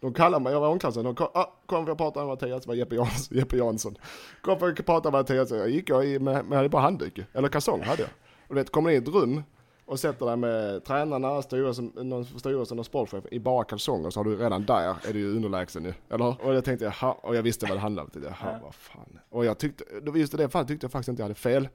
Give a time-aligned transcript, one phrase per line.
[0.00, 2.28] De kallar mig, jag var i omklädningsrummet, de kom, ah, kom för att prata med
[2.28, 3.38] Mattias, det var Jeppe Jansson.
[3.38, 3.96] Jeppe Jansson.
[4.42, 7.20] Kom för att prata med Mattias, jag gick jag i, med, med, hade bara handduk,
[7.32, 8.10] eller kalsong hade jag.
[8.48, 9.42] Och du vet, kommer in i ett rum
[9.86, 14.24] och sätter dig med tränarna, styrelsen, någon styrelsen och sportchef i bara kalsonger så har
[14.24, 15.94] du redan där, är du ju underlägsen nu.
[16.10, 16.46] Eller?
[16.46, 18.22] Och jag tänkte, jaha, och jag visste vad det handlade om.
[18.22, 19.18] Jaha, vad fan.
[19.28, 19.84] Och jag tyckte,
[20.14, 21.68] just i det fallet tyckte jag faktiskt inte jag hade fel.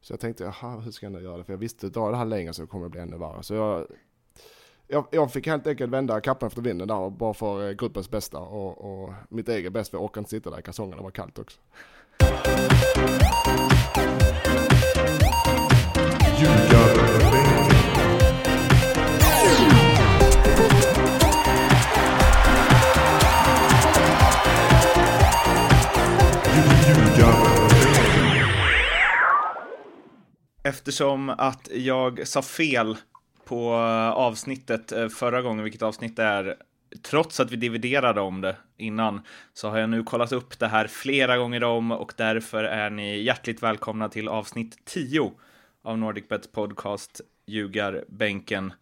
[0.00, 1.44] Så jag tänkte, jaha, hur ska jag nu göra det?
[1.44, 3.42] För jag visste, drar det här längre så kommer det bli ännu värre.
[3.42, 3.86] Så jag,
[4.90, 8.38] jag, jag fick helt enkelt vända kappan efter vinden där, bara för eh, gruppens bästa
[8.38, 11.10] och, och mitt eget bästa, för jag orkade inte sitta där i kalsongerna, det var
[11.10, 11.60] kallt också.
[30.62, 32.96] Eftersom att jag sa fel
[33.50, 36.56] på eh, avsnittet eh, förra gången, vilket avsnitt det är,
[37.02, 39.20] trots att vi dividerade om det innan,
[39.52, 43.22] så har jag nu kollat upp det här flera gånger om och därför är ni
[43.22, 45.32] hjärtligt välkomna till avsnitt 10
[45.82, 48.72] av NordicBets podcast Ljugarbänken.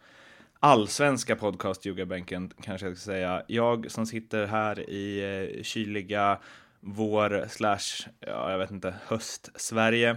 [0.61, 3.43] Allsvenska podcast Ljugarbänken kanske jag ska säga.
[3.47, 5.21] Jag som sitter här i
[5.57, 6.39] eh, kyliga
[6.81, 10.17] vår slash, ja, jag vet inte, höst-Sverige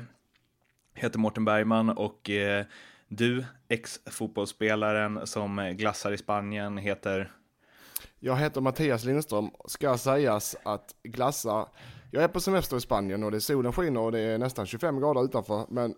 [0.93, 2.65] heter Mårten Bergman och eh,
[3.11, 7.31] du, ex-fotbollsspelaren som glassar i Spanien, heter?
[8.19, 9.51] Jag heter Mattias Lindström.
[9.67, 11.67] Ska sägas att glassa,
[12.11, 14.65] jag är på semester i Spanien och det är solen skiner och det är nästan
[14.65, 15.65] 25 grader utanför.
[15.69, 15.95] Men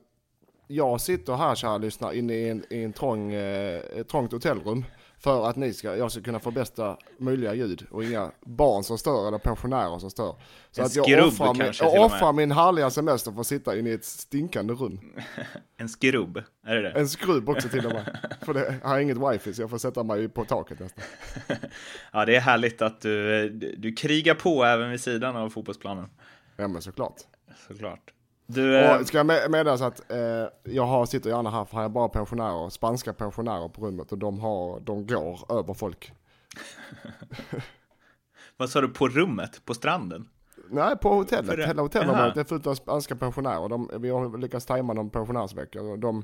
[0.67, 4.85] jag sitter här kära lyssnare inne i en, i en trång, eh, ett trångt hotellrum
[5.23, 8.97] för att ni ska, jag ska kunna få bästa möjliga ljud och inga barn som
[8.97, 10.35] stör eller pensionärer som stör.
[10.71, 13.89] Så en att jag offrar, min, jag offrar min härliga semester för att sitta inne
[13.89, 14.99] i ett stinkande rum.
[15.77, 16.89] En skrubb, är det det?
[16.89, 18.17] En skrubb också till och med.
[18.41, 21.03] För det jag har inget wifi så jag får sätta mig på taket nästan.
[22.11, 26.09] Ja, det är härligt att du, du krigar på även vid sidan av fotbollsplanen.
[26.57, 27.15] Ja men såklart.
[27.67, 28.13] Såklart.
[28.53, 30.17] Du, eh, Och ska jag med- meddela så att eh,
[30.63, 34.17] jag har, sitter gärna här för här är bara pensionärer, spanska pensionärer på rummet och
[34.17, 36.11] de, har, de går över folk.
[38.57, 39.61] vad sa du, på rummet?
[39.65, 40.29] På stranden?
[40.69, 41.45] Nej, på hotellet.
[41.49, 43.69] För det- Hela hotellområdet är fullt av spanska pensionärer.
[43.69, 45.81] De, vi har lyckats tajma någon pensionärsvecka.
[45.81, 46.23] och De,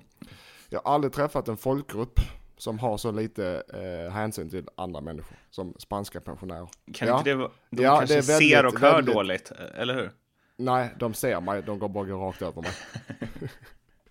[0.70, 2.20] jag har aldrig träffat en folkgrupp
[2.58, 6.68] som har så lite eh, hänsyn till andra människor som spanska pensionärer.
[6.94, 7.18] Kan Ja.
[7.18, 7.52] inte det vara...
[7.70, 10.12] De Ja, kanske det väldigt- ser och hör väldigt- dåligt, eller hur?
[10.60, 12.72] Nej, de ser mig, de går bara går rakt över mig.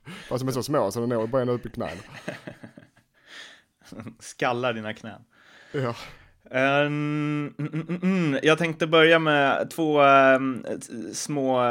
[0.29, 2.01] Fast de är så små så de når bara ända upp i knäna.
[4.19, 5.25] Skallar dina knän.
[5.73, 5.95] Ja.
[6.51, 8.39] Um, mm, mm.
[8.43, 10.65] Jag tänkte börja med två ehm,
[11.13, 11.63] små,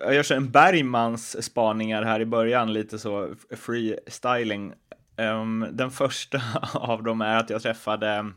[0.00, 4.72] jag gör så en Bergmans spaningar här i början, lite så freestyling.
[5.16, 6.42] Um, den första
[6.74, 8.32] av dem är att jag träffade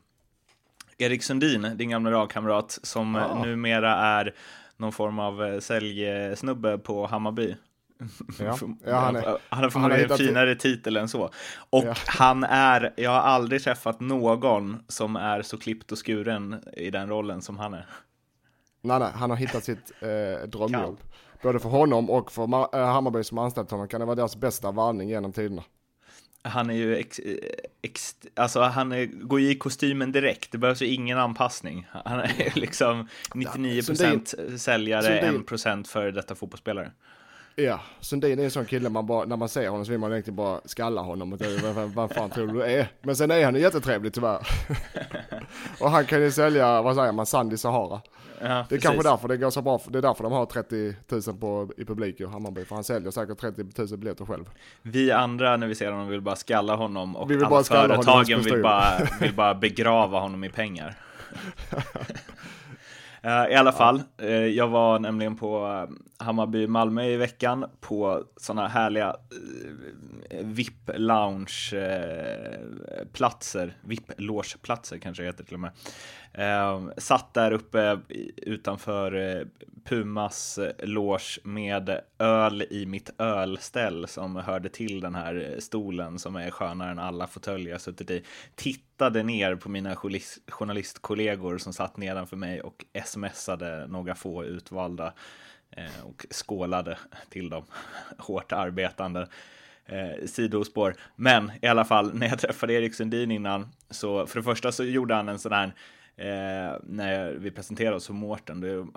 [0.98, 3.44] Erik Sundin, din gamla lagkamrat, som Ja.
[3.46, 4.34] numera är
[4.79, 7.56] någon form av eh, säljsnubbe på Hammarby.
[8.40, 8.57] Ja.
[8.85, 11.29] Ja, han är- han har förmodligen en finare titel än så.
[11.69, 11.94] Och Ja.
[12.07, 17.09] han är, jag har aldrig träffat någon som är så klippt och skuren i den
[17.09, 17.85] rollen som han är.
[18.81, 20.97] Nej, nej, han har hittat sitt eh, drömjobb.
[21.44, 22.44] Både för honom och för
[22.75, 25.63] eh, Hammarby som anställt honom kan det vara deras bästa varning genom tiderna.
[26.42, 27.20] Han är ju, ex,
[27.82, 31.88] ex, alltså han är, går ju i kostymen direkt, det behövs ju ingen anpassning.
[31.92, 36.92] Han är liksom 99% säljare, Sundin- 1% för detta fotbollsspelare.
[37.59, 40.12] Ja, Sundin är en sån kille man bara, när man ser honom så vill man
[40.12, 41.34] egentligen bara skalla honom.
[41.34, 41.40] Och
[41.94, 42.88] vad, fan tror du är?
[43.02, 44.47] Men sen är han ju jättetrevlig tyvärr.
[45.80, 48.02] och han kan ju sälja, vad säger man, sand i Sahara.
[48.42, 48.84] Ja, Det är precis.
[48.84, 51.86] kanske därför det går så bra, det är därför de har 30 000 på, i
[51.86, 52.66] publik i Hammarby.
[52.66, 54.50] För han säljer säkert 30 000 biljetter själv.
[54.81, 57.81] Vi andra när vi ser honom vill bara skalla honom och Vi vill alla bara
[57.81, 60.96] honom företagen vill bara, vill bara begrava honom i pengar.
[63.22, 68.24] Eh, I alla fall, eh, jag var nämligen på eh, Hammarby Malmö i veckan på
[68.38, 69.16] sådana härliga
[70.30, 75.72] eh, VIP-lounge eh, platser, VIP-logeplatser kanske det heter till och med.
[76.40, 78.00] Eh, satt där uppe
[78.38, 79.46] utanför eh,
[79.86, 86.20] Pumas eh, loge med öl i mitt ölställ som hörde till den här eh, stolen
[86.20, 88.24] som är skönare än alla fåtöljer jag suttit i.
[88.56, 95.14] Tittade ner på mina journalist- journalistkollegor som satt nedanför mig och smsade några få utvalda
[95.72, 96.97] eh, och skålade
[97.30, 97.66] till dem.
[98.18, 99.28] Hårt arbetande
[99.85, 100.96] eh, sidospår.
[101.16, 104.84] Men i alla fall, när jag träffade Erik Sundin innan, så för det första så
[104.84, 105.74] gjorde han en sån här
[106.22, 108.88] Eh, när vi presenterade oss för Mårten, det, uh,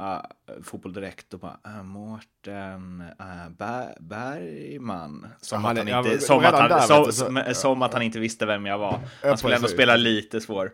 [0.63, 5.27] Fotboll Direkt, och bara uh, Mårten uh, Ber- Bergman.
[5.41, 9.01] Som, att han inte, som, att han, som, som, att inte visste vem jag var.
[9.23, 10.73] Han skulle ändå spela lite svår.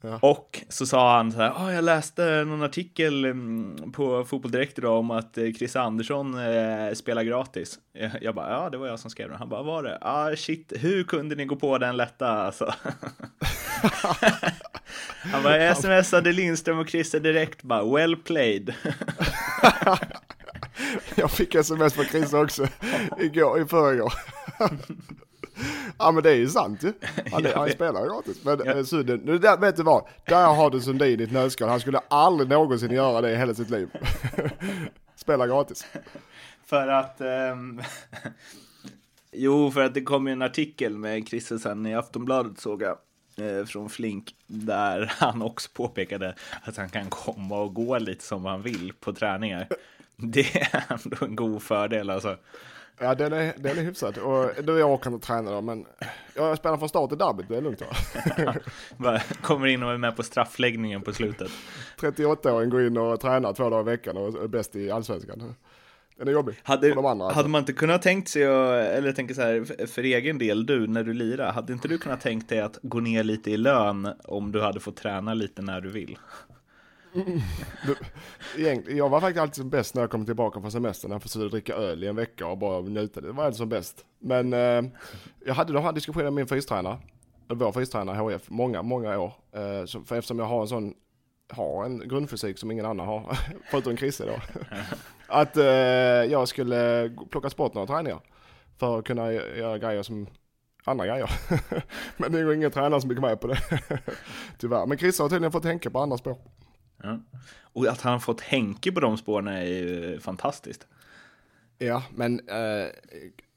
[0.00, 0.18] Ja.
[0.22, 4.78] Och så sa han så här, ah, jag läste någon artikel mm, på Fotboll Direkt
[4.78, 7.78] idag om att eh, Chris Andersson eh, spelar gratis.
[8.20, 9.36] Jag bara, ja det var jag som skrev det.
[9.36, 9.98] Han bara, var det?
[10.00, 12.74] Ah shit, hur kunde ni gå på den lätta alltså?
[15.32, 18.74] han bara, jag smsade Lindström och Christer direkt bara, well played.
[21.14, 22.68] jag fick sms från Christer också
[23.18, 24.12] igår, i förrgår.
[25.98, 26.92] Ja men det är ju sant ju.
[27.32, 28.44] Han, han spelar gratis.
[28.44, 28.72] Men ja.
[28.72, 30.04] Eh, Sudden, där, vet du vad?
[30.26, 31.68] Där har du Sundin i ett nötskal.
[31.68, 33.88] Han skulle aldrig någonsin göra det i hela sitt liv.
[35.16, 35.86] Spela gratis.
[36.66, 37.20] För att...
[37.52, 37.82] Um...
[39.32, 42.98] jo, för att det kom ju en artikel med Christensen i Aftonbladet såg jag.
[43.38, 48.44] Eh, från Flink där han också påpekade att han kan komma och gå lite som
[48.44, 49.68] han vill på träningar.
[50.16, 52.36] Det är ändå en god fördel alltså.
[53.00, 54.18] Ja den är, den är hyfsad.
[54.18, 55.86] Och du jag kan inte träna då men
[56.34, 57.82] jag spelar från start i derbyt, det är lugnt
[58.96, 59.20] va?
[59.42, 61.50] Kommer in och är med på straffläggningen på slutet.
[62.00, 65.54] 38-åring går in och tränar två dagar i veckan och är bäst i allsvenskan.
[66.18, 66.54] Den är jobbig.
[66.62, 67.38] Hade, de andra, alltså.
[67.38, 71.04] hade man inte kunnat tänkt sig, eller tänka så här, för egen del, du när
[71.04, 74.52] du lirar, hade inte du kunnat tänkt dig att gå ner lite i lön om
[74.52, 76.18] du hade fått träna lite när du vill?
[78.88, 81.10] Jag var faktiskt alltid som bäst när jag kom tillbaka från semestern.
[81.10, 83.20] Jag försökte dricka öl i en vecka och bara njuta.
[83.20, 84.04] Det var alltid som bäst.
[84.18, 84.82] Men eh,
[85.46, 86.98] jag hade de här diskussionerna med min fystränare,
[87.48, 89.32] vår fystränare HF, många, många år.
[89.52, 90.94] Eh, så, för eftersom jag har en sån,
[91.50, 93.38] har en grundfysik som ingen annan har,
[93.70, 94.36] förutom Chrisse då.
[95.28, 95.64] att eh,
[96.30, 98.20] jag skulle plocka bort några träningar.
[98.78, 100.26] För att kunna göra grejer som
[100.84, 101.30] andra grejer.
[102.16, 103.58] Men det är ju ingen tränare som gick med på det.
[104.58, 104.86] Tyvärr.
[104.86, 106.36] Men Chrisse har tydligen fått tänka på andra spår.
[107.02, 107.18] Ja.
[107.60, 110.86] Och att han har fått Henke på de spåren är ju fantastiskt.
[111.78, 112.86] Ja, men eh,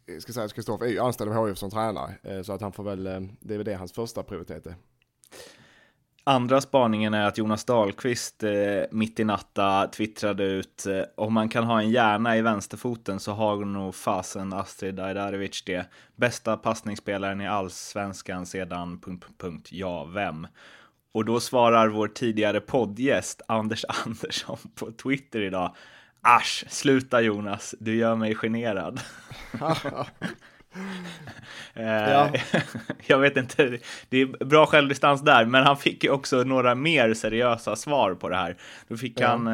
[0.06, 2.62] jag ska säga att Kristoffer är ju anställd av HIF som tränare, eh, så att
[2.62, 4.76] han får väl, eh, det är väl det hans första prioritet är.
[6.24, 8.52] Andra spaningen är att Jonas Dahlqvist eh,
[8.92, 13.32] mitt i natta twittrade ut eh, om man kan ha en hjärna i vänsterfoten så
[13.32, 15.86] har nog fasen Astrid Ajdarevic det.
[16.16, 19.00] Bästa passningsspelaren i allsvenskan sedan...
[19.00, 20.48] Punkt, punkt, ja, vem?
[21.12, 25.75] Och då svarar vår tidigare poddgäst Anders Andersson på Twitter idag.
[26.22, 29.02] Asch, sluta Jonas, du gör mig generad.
[31.74, 32.31] Eh, ja.
[33.08, 33.80] jag vet inte,
[34.10, 38.30] det är bra självdistans där, men han fick ju också några mer seriösa svar på
[38.30, 38.58] det här.
[38.88, 39.28] Då fick ja.
[39.28, 39.48] han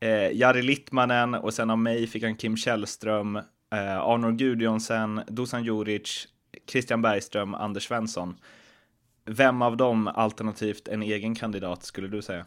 [0.00, 5.64] eh, Jari Littmanen och sen av mig fick han Kim Källström, eh, Arnor Gudjonsen, Dusan
[5.64, 6.28] Juric,
[6.70, 8.36] Christian Bergström, Anders Svensson.
[9.30, 12.46] Vem av dem alternativt en egen kandidat skulle du säga?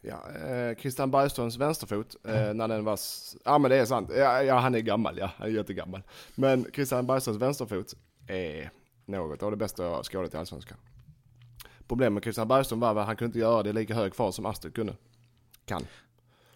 [0.00, 2.98] Ja, eh, Christian Bergströms vänsterfot, eh, när den var,
[3.44, 6.02] ja men det är sant, ja, ja, han är gammal, ja, han är jättegammal.
[6.34, 7.94] Men Christian Bergströms vänsterfot
[8.26, 8.70] är
[9.04, 10.78] något av det bästa jag har skådat i Allsvenskan.
[11.88, 14.34] Problemet med Christian Bergström var att han kunde inte göra det i lika hög fart
[14.34, 14.96] som Astrid kunde.
[15.64, 15.82] Kan.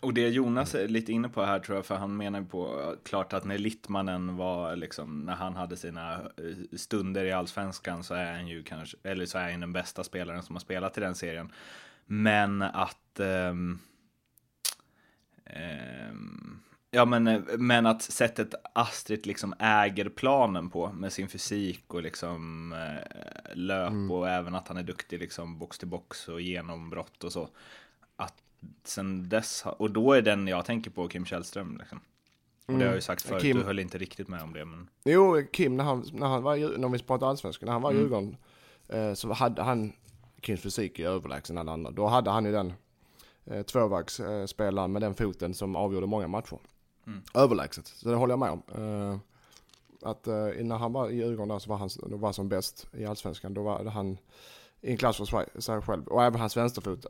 [0.01, 3.33] Och det Jonas är lite inne på här tror jag, för han menar på klart
[3.33, 8.33] att när Littmannen var liksom, när han hade sina eh, stunder i allsvenskan så är
[8.33, 11.15] han ju kanske, eller så är han den bästa spelaren som har spelat i den
[11.15, 11.53] serien.
[12.07, 13.79] Men att um,
[16.11, 16.61] um,
[16.93, 22.73] Ja men, men att sättet Astrid liksom äger planen på med sin fysik och liksom
[22.73, 24.11] eh, löp mm.
[24.11, 27.49] och även att han är duktig liksom box till box och genombrott och så.
[28.85, 31.77] Sen dess, och då är den jag tänker på Kim Källström.
[31.79, 32.01] Liksom.
[32.67, 33.03] Och det har jag ju mm.
[33.03, 34.65] sagt förut, Kim, du höll inte riktigt med om det.
[34.65, 34.89] Men...
[35.05, 37.95] Jo, Kim, när han, när han var, när vi pratar allsvenskan, när han var i
[37.95, 38.03] mm.
[38.03, 38.37] Djurgården,
[38.89, 39.93] eh, så hade han,
[40.43, 41.91] Kims fysik är överlägsen alla andra.
[41.91, 42.73] Då hade han ju den
[43.45, 46.59] eh, tvåvägsspelaren med den foten som avgjorde många matcher.
[47.07, 47.23] Mm.
[47.35, 48.63] Överlägset, så det håller jag med om.
[48.75, 49.19] Eh,
[50.03, 52.87] att eh, när han var i Djurgården där så var han, då var som bäst
[52.93, 53.55] i allsvenskan.
[53.55, 54.19] Då var han
[54.81, 56.09] i en klass för sig själv.
[56.09, 57.07] Och även hans vänsterfot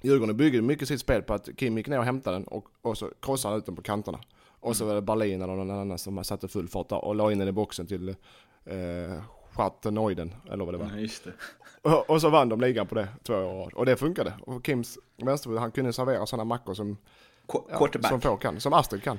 [0.00, 2.98] Djurgården byggde mycket sitt spel på att Kim gick ner och hämtade den och, och
[2.98, 4.18] så krossade han ut den på kanterna.
[4.60, 4.88] Och så mm.
[4.88, 7.48] var det Berlin eller någon annan som satte full fart där och la in den
[7.48, 8.08] i boxen till
[8.64, 9.22] eh,
[9.52, 10.96] Schartenoiden, eller vad det var.
[10.96, 11.32] Just det.
[11.82, 14.32] Och, och, så vann de ligan på det två år Och det funkade.
[14.40, 16.96] Och Kims vänsterfot, han kunde servera sådana mackor som,
[17.68, 19.18] ja, som få kan, som Astrid kan.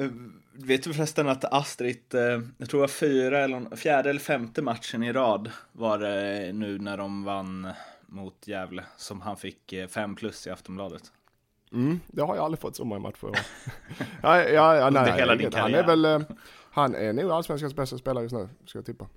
[0.00, 0.10] Uh,
[0.52, 2.20] vet du förresten att Astrid, uh,
[2.58, 6.78] jag tror det var fyra eller fjärde eller femte matchen i rad var det nu
[6.78, 7.68] när de vann
[8.08, 11.12] mot Gävle som han fick 5 eh, plus i Aftonbladet.
[11.72, 13.38] Mm, det har jag aldrig fått så många matcher
[14.22, 16.20] ja, ja, ja, nej, hela din han är väl, eh,
[16.70, 19.08] han är nog allsvenskans bästa spelare just nu, ska jag tippa.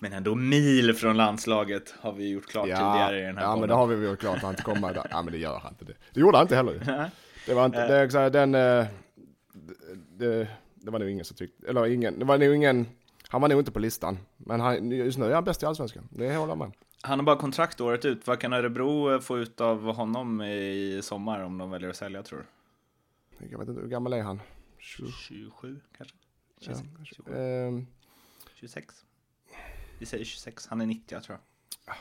[0.00, 3.48] Men ändå mil från landslaget har vi gjort klart ja, tidigare i den här Ja,
[3.48, 3.60] podden.
[3.60, 5.06] men det har vi gjort klart, han kommer där.
[5.10, 5.94] Ja, men det gör han inte det.
[6.12, 7.10] Det gjorde han inte heller
[7.46, 8.86] Det var inte, det, är den, eh,
[10.16, 12.86] det, det var nog ingen som tyckte, eller ingen, det var nog ingen
[13.28, 16.08] Han var nog inte på listan, men han, just nu är han bäst i allsvenskan.
[16.10, 18.26] Det håller med Han har bara kontrakt året ut.
[18.26, 22.38] Vad kan Örebro få ut av honom i sommar om de väljer att sälja tror
[22.38, 22.46] du?
[23.50, 24.40] Jag vet inte, hur gammal är han?
[24.78, 26.16] 27 kanske?
[26.60, 26.88] 26?
[26.98, 27.32] Ja, 27.
[27.32, 27.82] Eh,
[28.54, 29.04] 26?
[29.98, 31.38] Vi säger 26, han är 90 tror
[31.84, 31.96] jag.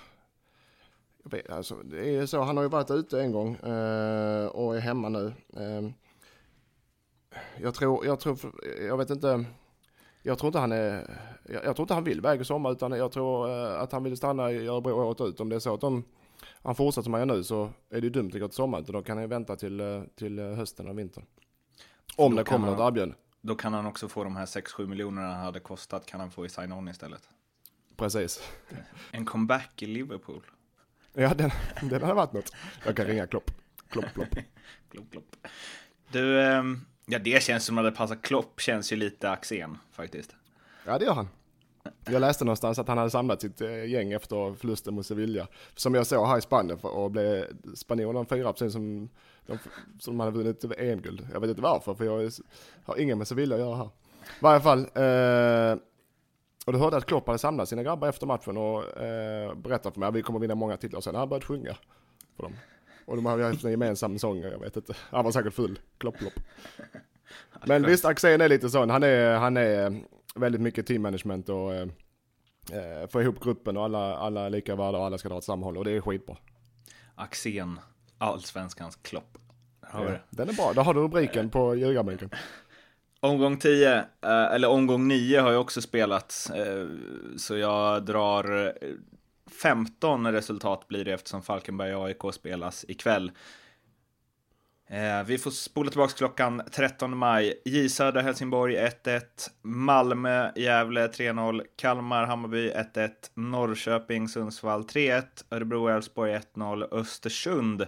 [1.23, 4.75] jag vet, alltså, det är så, han har ju varit ute en gång eh, och
[4.75, 5.33] är hemma nu.
[5.57, 5.89] Eh,
[7.61, 8.39] jag tror, jag tror,
[8.81, 9.45] jag vet inte.
[10.23, 12.91] Jag tror inte han är, jag, jag tror inte han vill iväg i sommar utan
[12.91, 15.39] jag tror eh, att han vill stanna i Örebro året ut.
[15.39, 16.03] Om det är så att de,
[16.63, 18.85] han fortsätter som han gör nu så är det dumt att gå till sommaren.
[18.87, 21.25] Då kan han vänta till, eh, till hösten och vintern.
[22.15, 23.15] Om det kommer något erbjudande.
[23.41, 26.45] Då kan han också få de här 6-7 miljonerna han hade kostat kan han få
[26.45, 27.29] i sign-on istället.
[27.95, 28.41] Precis.
[29.11, 30.41] En comeback i Liverpool.
[31.13, 32.51] Ja, den, den hade varit något.
[32.85, 33.51] Jag kan ringa Klopp.
[33.89, 34.29] Klopp, Klopp.
[34.91, 35.35] klopp, klopp.
[36.11, 38.15] Du, ähm, Ja, det känns som att det passar.
[38.15, 40.35] Klopp känns ju lite Axén faktiskt.
[40.85, 41.27] Ja, det gör han.
[42.05, 45.47] Jag läste någonstans att han hade samlat sitt eh, gäng efter förlusten mot Sevilla.
[45.75, 49.09] Som jag såg här i Spanien och blev spanjorerna fyra precis som
[49.45, 49.57] de,
[49.99, 51.27] som hade vunnit EM-guld.
[51.33, 52.31] Jag vet inte varför, för jag
[52.83, 53.85] har ingen med Sevilla att göra här.
[53.85, 55.79] I varje fall, eh,
[56.65, 59.99] och du hörde att Klopp hade samlat sina grabbar efter matchen och eh, berättat för
[59.99, 60.97] mig att vi kommer vinna många titlar.
[60.97, 61.77] Och sen har han börjat sjunga
[62.35, 62.53] för dem.
[63.09, 64.93] Och de hade haft en gemensam sång, jag vet inte.
[65.09, 65.79] Han var säkert full.
[65.97, 66.33] Klopp, klopp.
[67.65, 68.89] Men visst, Axén är lite sån.
[68.89, 70.01] Han är, han är
[70.35, 71.87] väldigt mycket team management och eh,
[72.71, 75.43] eh få ihop gruppen och alla, alla är lika värda och alla ska dra åt
[75.43, 76.37] samma håll och det är skitbra.
[77.15, 77.79] Axén,
[78.17, 79.37] allsvenskans Klopp.
[79.81, 82.29] Har ja, den är bra, då har du rubriken på ljugarbänken.
[83.19, 86.87] Omgång 10, eh, eller omgång 9 har jag också spelat, eh,
[87.37, 88.73] så jag drar
[89.61, 93.31] 15 resultat blir det eftersom Falkenberg AIK spelas ikväll.
[94.91, 97.61] Eh, vi får spola tillbaka klockan 13 maj.
[97.65, 99.21] J Södra Helsingborg 1-1.
[99.61, 101.63] Malmö Gävle 3-0.
[101.75, 103.09] Kalmar Hammarby 1-1.
[103.33, 105.23] Norrköping Sundsvall 3-1.
[105.51, 106.87] Örebro Elfsborg 1-0.
[106.91, 107.85] Östersund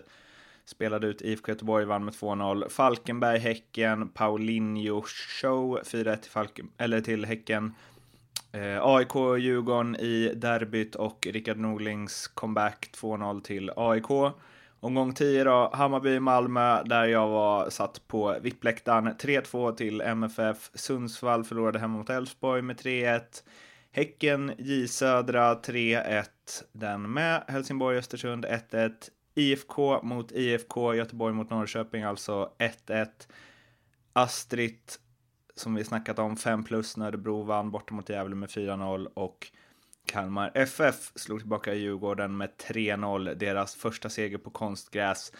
[0.66, 2.70] spelade ut IFK Göteborg, vann med 2-0.
[2.70, 4.10] Falkenberg Häcken.
[4.10, 7.74] Paulinho Show 4-1 till, Falken, eller till Häcken.
[8.54, 14.34] Eh, AIK Djurgården i derbyt och Rickard Norlings comeback 2-0 till AIK.
[14.80, 19.16] Omgång 10 då, Hammarby-Malmö, där jag var satt på vippläktaren.
[19.18, 20.72] 3-2 till MFF.
[20.74, 23.22] Sundsvall förlorade hemma mot Elfsborg med 3-1.
[23.92, 26.26] Häcken, J Södra 3-1
[26.72, 27.44] den med.
[27.48, 28.92] Helsingborg-Östersund 1-1.
[29.36, 32.52] IFK mot IFK, Göteborg mot Norrköping alltså
[32.88, 33.08] 1-1.
[34.14, 34.80] Astrid
[35.62, 39.52] som vi snackat om, 5 plus när Örebro vann borta mot Gävle med 4-0 och
[40.06, 45.32] Kalmar FF slog tillbaka Djurgården med 3-0, deras första seger på konstgräs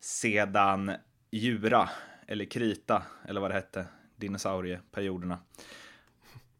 [0.00, 0.92] sedan
[1.30, 1.88] Djura,
[2.26, 3.86] eller Krita, eller vad det hette,
[4.16, 5.38] dinosaurieperioderna.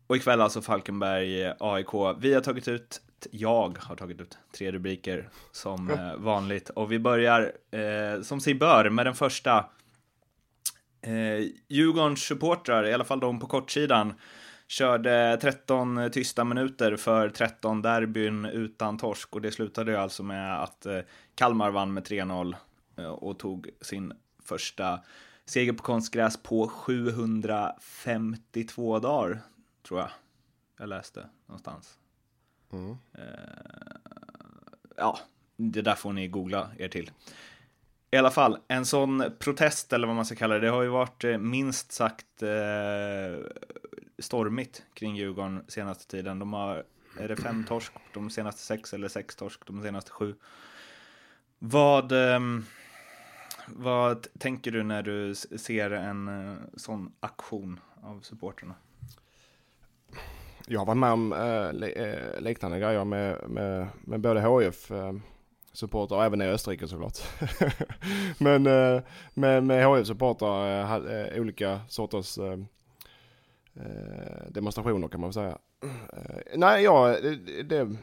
[0.06, 1.94] Och ikväll alltså Falkenberg AIK.
[2.18, 3.00] Vi har tagit ut,
[3.30, 8.54] jag har tagit ut tre rubriker som eh, vanligt och vi börjar eh, som sig
[8.54, 9.64] bör med den första
[11.02, 14.14] Eh, Djurgårdens supportrar, i alla fall de på kortsidan,
[14.66, 20.62] körde 13 tysta minuter för 13 derbyn utan torsk och det slutade ju alltså med
[20.62, 20.98] att eh,
[21.34, 22.56] Kalmar vann med 3-0
[22.96, 24.12] eh, och tog sin
[24.44, 25.00] första
[25.44, 29.40] seger på konstgräs på 752 dagar,
[29.86, 30.10] tror jag.
[30.78, 31.98] Jag läste någonstans.
[32.72, 32.90] Mm.
[32.90, 32.96] Eh,
[34.96, 35.18] ja,
[35.56, 37.10] det där får ni googla er till.
[38.14, 40.88] I alla fall, en sån protest eller vad man ska kalla det, det har ju
[40.88, 43.46] varit eh, minst sagt eh,
[44.18, 46.38] stormigt kring Djurgården senaste tiden.
[46.38, 46.84] De har,
[47.18, 50.34] är det fem torsk de senaste sex eller sex torsk de senaste sju?
[51.58, 52.40] Vad, eh,
[53.66, 58.74] vad tänker du när du ser en eh, sån aktion av supporterna?
[60.66, 64.90] Jag har varit med om eh, eh liknande grejer med, med, med både HF
[65.72, 67.18] supportrar även i Österrike såklart.
[68.38, 69.02] Men eh,
[69.34, 72.58] med, med HF supportrar eh, eh, olika sorters eh,
[73.74, 75.58] eh, demonstrationer kan man väl säga.
[75.82, 77.96] Eh, nej, ja, det, det,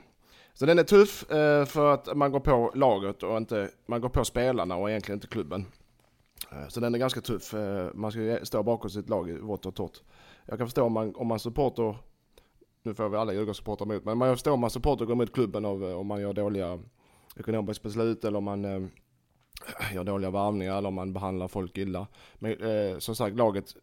[0.54, 1.26] så den är tuff
[1.68, 5.28] för att man går på laget och inte, man går på spelarna och egentligen inte
[5.28, 5.66] klubben.
[6.70, 7.54] Så den är ganska tuff.
[7.94, 10.02] Man ska stå bakom sitt lag i vått och torrt.
[10.46, 11.96] Jag kan förstå om man, om man supporter,
[12.84, 15.66] nu får vi alla Djurgårdssupportrar emot, men man förstår om man supporter går emot klubben
[15.66, 16.80] av, om man gör dåliga
[17.36, 18.82] ekonomiskt beslut eller om man eh,
[19.94, 22.08] gör dåliga varvningar eller om man behandlar folk illa.
[22.36, 23.76] Men eh, som sagt, laget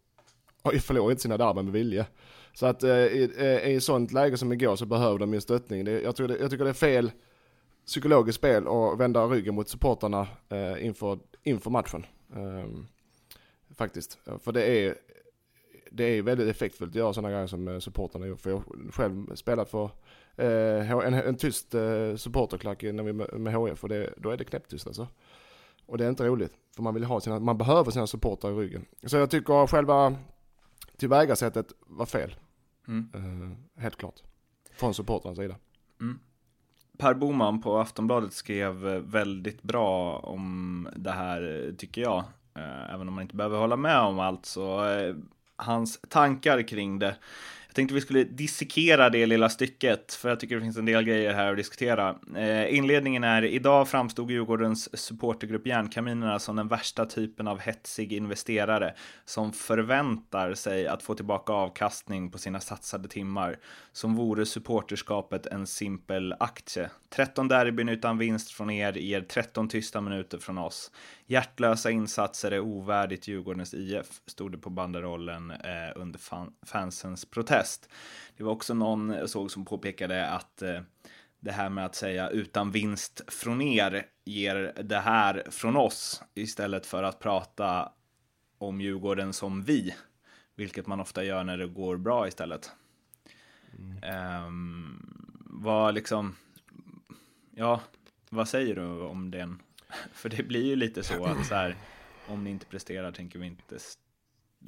[0.63, 2.07] har ju förlorat sina derbyn med vilje.
[2.53, 5.85] Så att eh, i, eh, i sånt läge som igår så behöver de ju stöttning.
[5.85, 7.13] Det, jag, tycker det, jag tycker det är fel
[7.87, 12.07] psykologiskt spel att vända ryggen mot supportarna eh, inför, inför matchen.
[12.35, 12.67] Eh,
[13.77, 14.19] faktiskt.
[14.39, 14.95] För det är
[15.91, 18.37] det är väldigt effektfullt att göra sådana grejer som eh, supportarna supportrarna gör.
[18.37, 19.91] För jag har själv spelat för
[20.37, 24.87] en, en tyst eh, supporterklack när vi med, HF och det, då är det knäpptyst
[24.87, 25.09] alltså.
[25.87, 26.53] Och det är inte roligt.
[26.77, 28.85] För man vill ha sina, man behöver sina supportrar i ryggen.
[29.03, 30.15] Så jag tycker själva
[30.97, 32.37] tillvägasättet var fel.
[32.89, 33.11] Mm.
[33.15, 34.23] Eh, helt klart.
[34.77, 35.57] Från supportrarnas sida.
[36.01, 36.19] Mm.
[36.99, 42.25] Per Boman på Aftonbladet skrev eh, väldigt bra om det här, tycker jag.
[42.55, 45.15] Eh, även om man inte behöver hålla med om allt så eh,
[45.57, 47.17] hans tankar kring det
[47.77, 51.35] tänkte vi skulle dissekera det lilla stycket, för jag tycker det finns en del grejer
[51.35, 52.17] här att diskutera.
[52.37, 58.95] Eh, inledningen är, idag framstod Djurgårdens supportergrupp Järnkaminerna som den värsta typen av hetsig investerare
[59.25, 63.59] som förväntar sig att få tillbaka avkastning på sina satsade timmar,
[63.93, 66.91] som vore supporterskapet en simpel aktie.
[67.11, 70.91] 13 derbyn utan vinst från er ger 13 tysta minuter från oss.
[71.29, 77.89] Hjärtlösa insatser är ovärdigt Djurgårdens IF, stod det på banderollen eh, under fan, fansens protest.
[78.37, 80.81] Det var också någon jag såg som påpekade att eh,
[81.41, 86.87] det här med att säga utan vinst från er ger det här från oss istället
[86.87, 87.93] för att prata
[88.59, 89.95] om Djurgården som vi,
[90.55, 92.71] vilket man ofta gör när det går bra istället.
[93.79, 94.47] Mm.
[94.47, 96.37] Um, vad liksom,
[97.55, 97.81] ja,
[98.31, 99.63] vad säger du om den
[100.13, 101.77] För det blir ju lite så att så här,
[102.27, 103.79] om ni inte presterar tänker vi inte,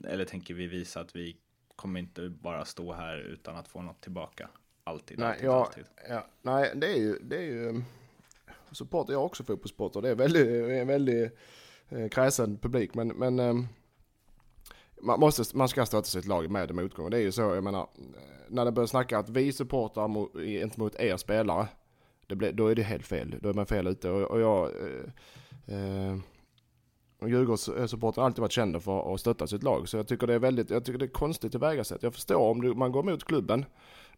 [0.07, 1.37] eller tänker vi visa att vi
[1.77, 4.49] kommer inte bara stå här utan att få något tillbaka.
[4.85, 5.85] Alltid, nej, alltid, ja, alltid.
[6.09, 7.83] Ja, nej, det är ju, det är ju,
[8.73, 10.47] supporter, jag har också fotbollssporter, det är väldigt,
[10.81, 11.39] en väldigt
[11.89, 13.55] eh, kräsen publik, men, men eh,
[15.03, 17.11] man, måste, man ska stötta sitt lag med motgång.
[17.11, 17.89] Det är ju så, jag menar,
[18.49, 21.69] när det börjar snacka att vi supportar mot, inte mot er spelare,
[22.29, 23.37] det blir, då är det helt fel.
[23.41, 24.11] Då är man fel ute.
[24.11, 24.71] Och, och jag...
[25.67, 26.17] Eh, eh,
[27.27, 29.89] Djurgårdssupportrar eh, har alltid varit kända för att stötta sitt lag.
[29.89, 32.03] Så jag tycker det är väldigt, jag tycker det är konstigt tillvägasätt.
[32.03, 33.65] Jag förstår om du, man går emot klubben.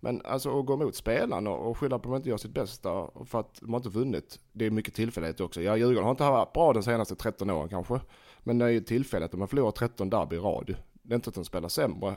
[0.01, 2.55] Men alltså att gå emot spelarna och, och skylla på att de inte gör sitt
[2.55, 4.41] bästa för att man inte vunnit.
[4.53, 5.63] Det är mycket tillfällighet också.
[5.63, 8.01] Ja, Djurgården har inte varit bra de senaste 13 åren kanske.
[8.41, 9.33] Men det är ju tillfälligt.
[9.33, 10.75] Man förlorar 13 derby i rad.
[11.03, 12.17] Det är inte att de spelar sämre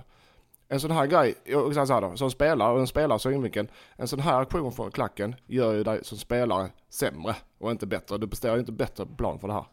[0.74, 1.36] en sån här grej,
[1.74, 3.68] så här då, som spelare och en spelare synvinkeln.
[3.96, 8.18] En sån här aktion från klacken gör ju dig som spelare sämre och inte bättre.
[8.18, 9.66] Du presterar ju inte bättre plan för det här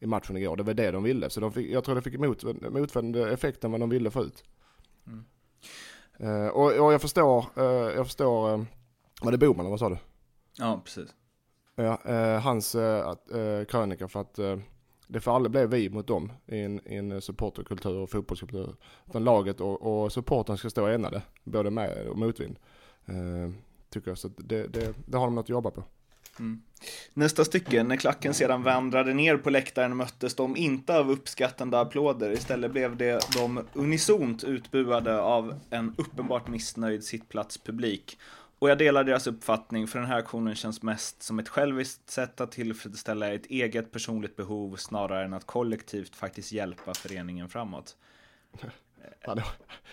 [0.00, 0.56] i matchen igår.
[0.56, 1.30] Det var det de ville.
[1.30, 4.22] Så de fick, jag tror de fick emot, motvänd effekt än vad de ville få
[4.22, 4.44] ut.
[5.06, 5.24] Mm.
[6.20, 8.64] Uh, och, och, jag förstår, uh, jag förstår, uh,
[9.22, 9.98] var det Boman vad sa du?
[10.58, 11.14] Ja, precis.
[11.74, 11.98] Ja,
[12.38, 12.76] hans
[13.68, 14.38] krönika för att
[15.06, 18.74] det får aldrig bli vi mot dem i en, i en supporterkultur och fotbollskultur.
[19.08, 22.58] Utan laget och, och supporten ska stå enade, både med och motvind.
[23.06, 23.52] Eh,
[23.90, 25.84] tycker jag, så det, det, det har de något att jobba på.
[26.38, 26.62] Mm.
[27.14, 32.30] Nästa stycke, när klacken sedan vandrade ner på läktaren möttes de inte av uppskattande applåder.
[32.30, 38.18] Istället blev det de unisont utbuade av en uppenbart missnöjd sittplatspublik.
[38.58, 42.40] Och jag delar deras uppfattning, för den här aktionen känns mest som ett själviskt sätt
[42.40, 47.96] att tillfredsställa ett eget personligt behov snarare än att kollektivt faktiskt hjälpa föreningen framåt.
[49.22, 49.44] Han är,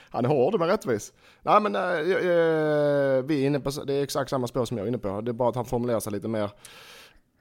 [0.10, 1.14] han är hård men rättvis.
[1.42, 4.84] Nej men äh, äh, vi är inne på, det är exakt samma spår som jag
[4.84, 5.22] är inne på.
[5.22, 6.52] Det är bara att han formulerar sig lite mer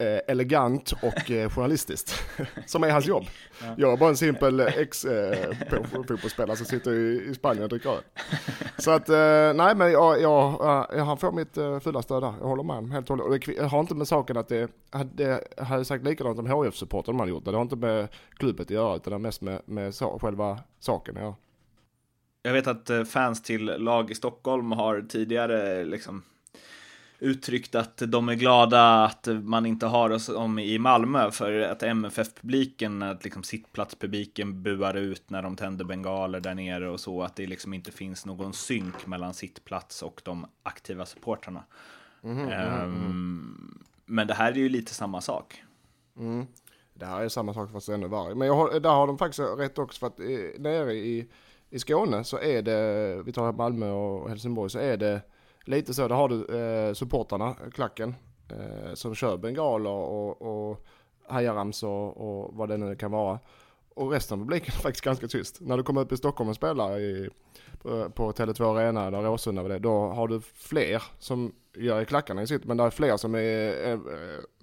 [0.03, 2.15] eh, elegant och eh, journalistiskt.
[2.67, 3.25] som är hans jobb.
[3.61, 3.75] Ja.
[3.77, 8.03] Jag är bara en simpel ex-fotbollsspelare eh, som sitter i, i Spanien och dricker öl.
[8.79, 10.57] Så att, eh, nej men jag, jag,
[10.93, 12.35] jag, han får mitt eh, fulla stöd där.
[12.41, 13.43] Jag håller med honom helt och hållet.
[13.47, 17.31] Det har inte med saken att det, hade, hade sagt likadant om HF-supporten de hade
[17.31, 17.51] gjort det.
[17.51, 20.59] Det har inte med klubbet att göra utan det har mest med, med så, själva
[20.81, 21.37] saken ja.
[22.43, 26.23] Jag vet att eh, fans till lag i Stockholm har tidigare liksom
[27.23, 31.83] uttryckt att de är glada att man inte har oss om i Malmö för att
[31.83, 37.37] MFF-publiken, att liksom sittplatspubliken buar ut när de tänder bengaler där nere och så, att
[37.37, 41.65] det liksom inte finns någon synk mellan sittplats och de aktiva supportrarna.
[42.23, 45.63] Mm, mm, um, men det här är ju lite samma sak.
[46.19, 46.47] Mm.
[46.95, 48.35] Det här är samma sak fast ännu värre.
[48.35, 51.29] Men har, där har de faktiskt rätt också för att eh, nere i,
[51.71, 55.23] i Skåne så är det, vi tar Malmö och Helsingborg, så är det
[55.65, 58.15] lite så, där har du eh, supportarna, klacken,
[58.49, 60.87] eh, som kör bengaler och, och
[61.29, 63.39] hajaramsor och, och vad det nu kan vara.
[63.95, 65.61] Och resten av publiken är faktiskt ganska tyst.
[65.61, 67.31] När du kommer upp i Stockholm och spelar i,
[67.83, 72.43] på, på Tele2 Arena eller Råsunda, det, då har du fler som gör i klackarna
[72.43, 74.01] i sitt, men det är fler som, är, är,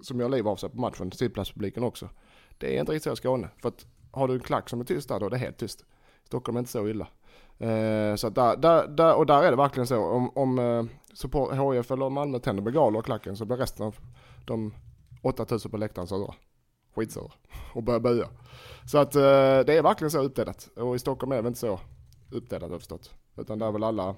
[0.02, 2.08] som gör liv av sig på matchen, sittplatspubliken också.
[2.58, 4.84] Det är inte riktigt så i Skåne, för att har du en klack som är
[4.84, 5.84] tyst där, då är det helt tyst.
[6.24, 7.06] Stockholm är inte så illa.
[7.60, 11.52] Eh, så där, där, där, och där är det verkligen så, om, om eh, support,
[11.52, 13.96] HIF eller Malmö tänder bengaler och klacken så blir resten av
[14.44, 14.74] de
[15.22, 16.34] 8000 på läktaren sura.
[16.94, 17.32] Skitsura.
[17.74, 18.28] Och börjar böja.
[18.86, 19.20] Så att eh,
[19.66, 20.68] det är verkligen så uppdelat.
[20.76, 21.80] Och i Stockholm är det inte så.
[22.30, 23.14] uppdelat har jag förstått.
[23.36, 24.14] Utan där är väl alla,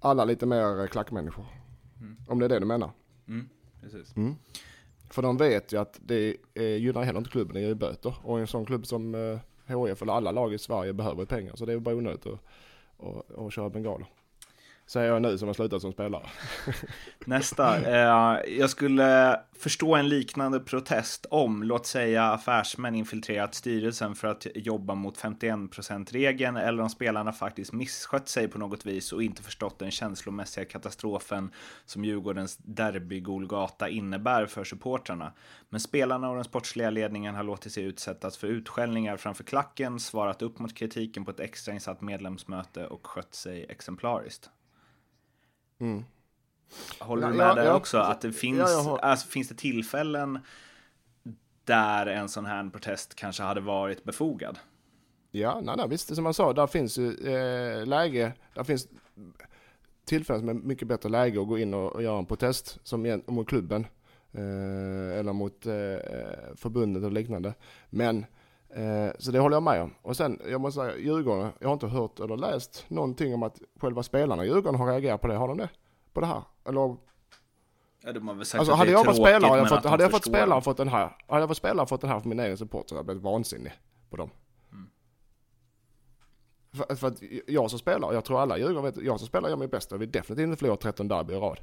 [0.00, 1.46] alla lite mer klackmänniskor.
[2.00, 2.16] Mm.
[2.28, 2.90] Om det är det du menar.
[3.28, 3.48] Mm,
[3.80, 4.16] precis.
[4.16, 4.34] Mm.
[5.10, 8.14] För de vet ju att det eh, gynnar heller inte klubben, det ger ju böter.
[8.22, 9.14] Och en sån klubb som
[9.66, 11.56] HF HIF eller alla lag i Sverige behöver pengar.
[11.56, 12.40] Så det är bara onödigt att,
[13.06, 14.06] att, att köra bengaler.
[14.88, 16.26] Säger jag nu som har slutat som spelare.
[17.24, 17.76] Nästa.
[17.76, 24.46] Eh, jag skulle förstå en liknande protest om, låt säga affärsmän infiltrerat styrelsen för att
[24.54, 29.78] jobba mot 51%-regeln eller om spelarna faktiskt misskött sig på något vis och inte förstått
[29.78, 31.50] den känslomässiga katastrofen
[31.84, 35.32] som Djurgårdens derbygolgata innebär för supportrarna.
[35.68, 40.42] Men spelarna och den sportsliga ledningen har låtit sig utsättas för utskällningar framför klacken, svarat
[40.42, 44.50] upp mot kritiken på ett extrainsatt medlemsmöte och skött sig exemplariskt.
[45.78, 46.04] Mm.
[46.98, 47.98] Håller du med ja, där ja, också?
[47.98, 50.38] Att det finns, ja, alltså, finns det tillfällen
[51.64, 54.58] där en sån här protest kanske hade varit befogad?
[55.30, 58.88] Ja, nej, nej, visst, som jag sa, där finns ju eh, läge, där finns
[60.04, 63.22] tillfällen som är mycket bättre läge att gå in och, och göra en protest som
[63.26, 63.86] mot klubben
[64.32, 65.72] eh, eller mot eh,
[66.56, 67.54] förbundet och liknande.
[67.90, 68.26] Men eh,
[69.18, 69.94] så det håller jag med om.
[70.02, 73.60] Och sen, jag måste säga, Djurgården, jag har inte hört eller läst någonting om att
[73.80, 75.34] själva spelarna i Djurgården har reagerat på det.
[75.34, 75.68] Har de det?
[76.12, 76.42] På det här?
[76.64, 76.96] Eller?
[78.02, 79.68] Ja, de har väl sagt alltså, att hade det är jag varit spelare, hade jag
[79.68, 82.20] fått, hade jag fått spelare fått den här, hade jag fått spelare fått den här
[82.20, 83.72] för min egen support så hade jag blivit vansinnig
[84.10, 84.30] på dem.
[84.72, 84.90] Mm.
[86.72, 89.56] För, för, att jag som spelare, jag tror alla Djurgården vet, jag som spelare gör
[89.56, 89.96] mitt bästa.
[89.96, 91.60] Vill definitivt inte förlora 13 derby i rad.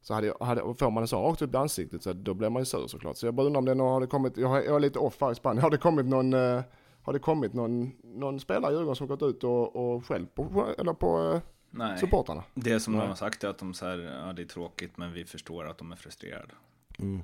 [0.00, 2.50] Så hade jag, hade, får man en sån rakt upp i ansiktet så då blir
[2.50, 3.16] man ju sur såklart.
[3.16, 5.20] Så jag bara undrar om det någon, har det kommit, jag, jag är lite off
[5.20, 6.62] här i Spanien, har det kommit någon, eh,
[7.02, 10.66] har det kommit någon, någon spelare i Djurgården som gått ut och, och skällt på,
[10.78, 11.98] eller på eh, Nej.
[11.98, 12.44] supportarna?
[12.54, 13.02] Det som Nej.
[13.02, 15.78] de har sagt är att de så ja det är tråkigt men vi förstår att
[15.78, 16.54] de är frustrerade.
[16.98, 17.22] Mm.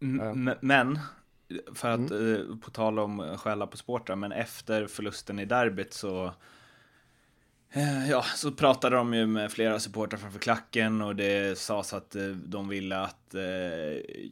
[0.00, 0.50] Mm.
[0.60, 0.98] Men,
[1.74, 2.34] för att mm.
[2.34, 6.32] eh, på tal om skälla på supportrar, men efter förlusten i derbyt så
[8.08, 12.26] ja, så pratade de ju med flera supportrar framför klacken och det sades att eh,
[12.28, 13.40] de ville att eh,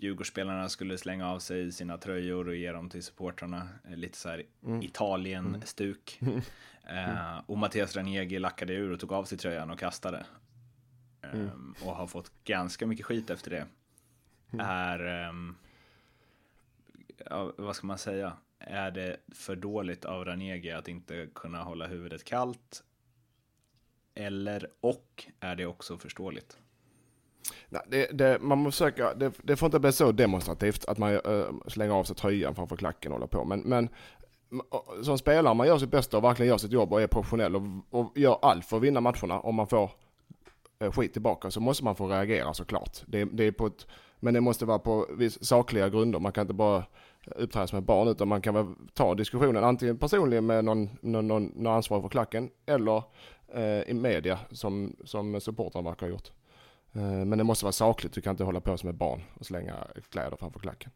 [0.01, 3.68] Djurgårdsspelarna skulle slänga av sig sina tröjor och ge dem till supportrarna.
[3.85, 4.83] Eh, lite så här mm.
[4.83, 6.18] Italien-stuk.
[6.20, 6.40] Mm.
[6.88, 10.27] Eh, och Mattias Ranegi lackade ur och tog av sig tröjan och kastade.
[11.22, 11.75] Eh, mm.
[11.85, 13.66] Och har fått ganska mycket skit efter det.
[14.53, 14.66] Mm.
[14.66, 15.57] Är, ehm,
[17.31, 18.33] ja, vad ska man säga?
[18.59, 22.83] Är det för dåligt av Ranegi att inte kunna hålla huvudet kallt?
[24.16, 26.57] Eller och är det också förståeligt?
[27.68, 31.12] Nej, det, det, man måste försöka, det, det, får inte bli så demonstrativt att man
[31.12, 31.20] äh,
[31.66, 33.44] slänger av sig tröjan framför klacken och håller på.
[33.44, 33.88] Men, men
[35.02, 37.62] som spelare, man gör sitt bästa och verkligen gör sitt jobb och är professionell och,
[37.90, 39.40] och gör allt för att vinna matcherna.
[39.40, 39.90] Om man får
[40.79, 42.98] äh, skit tillbaka så måste man få reagera såklart.
[43.07, 43.87] Det, det är på ett,
[44.20, 46.18] men det måste vara på viss, sakliga grunder.
[46.18, 46.85] Man kan inte bara
[47.37, 51.29] uppträda som ett barn utan man kan väl ta diskussionen antingen personligen med någon, någon,
[51.29, 53.02] någon, någon ansvarig för klacken eller
[53.87, 56.30] i media som, som supportrarna verkar ha gjort.
[56.96, 59.46] Eh, men det måste vara sakligt, du kan inte hålla på som ett barn och
[59.46, 60.90] slänga kläder framför klacken.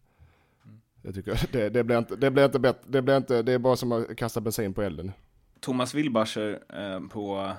[0.65, 0.81] Mm.
[1.03, 3.59] Jag tycker det, det, blir inte, det blir inte bättre, det blir inte, det är
[3.59, 5.13] bara som att kasta bensin på elden.
[5.61, 7.53] Thomas Wilbacher eh, på,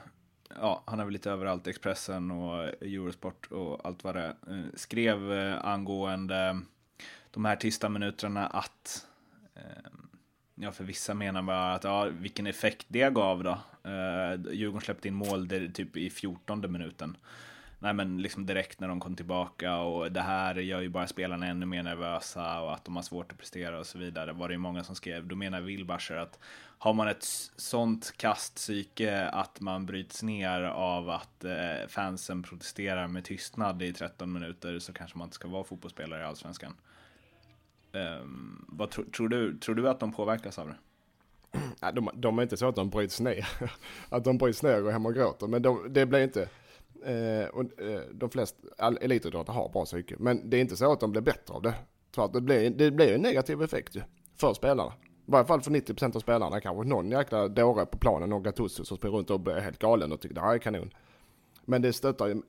[0.60, 4.65] ja han är väl lite överallt, Expressen och Eurosport och allt vad det är, eh,
[4.75, 6.62] skrev eh, angående
[7.32, 9.08] de här tysta minuterna att
[9.56, 9.91] eh,
[10.63, 13.52] Ja, för vissa menar bara att ja, vilken effekt det gav då.
[13.89, 17.17] Uh, Djurgården släppte in mål där, typ i 14 minuten.
[17.80, 21.47] Nej men liksom direkt när de kom tillbaka och det här gör ju bara spelarna
[21.47, 24.34] ännu mer nervösa och att de har svårt att prestera och så vidare.
[24.34, 25.28] Var det ju många som skrev.
[25.28, 26.39] Då menar Wilbacher att
[26.78, 33.24] har man ett sånt kastpsyke att man bryts ner av att eh, fansen protesterar med
[33.24, 36.74] tystnad i 13 minuter så kanske man inte ska vara fotbollsspelare i Allsvenskan.
[37.93, 40.75] Um, vad tro, tror, du, tror du att de påverkas av det?
[41.82, 43.47] Ja, de, de är inte så att de bryts ner.
[44.10, 45.47] att de bryts ner och går hem och gråter.
[45.47, 46.49] Men de, det blir inte...
[47.06, 48.58] Eh, och, eh, de flesta
[49.01, 50.15] elitidrottare har bra psyke.
[50.19, 51.73] Men det är inte så att de blir bättre av det.
[52.12, 54.01] Tvärtom, det blir, det blir en negativ effekt ju.
[54.36, 54.93] För spelarna.
[55.27, 56.62] I varje fall för 90% av spelarna.
[56.62, 60.12] Kanske någon jäkla dåre på planen, någon Gattuso som springer runt och blir helt galen
[60.12, 60.93] och tycker det här är kanon.
[61.65, 62.41] Men det stöttar ju,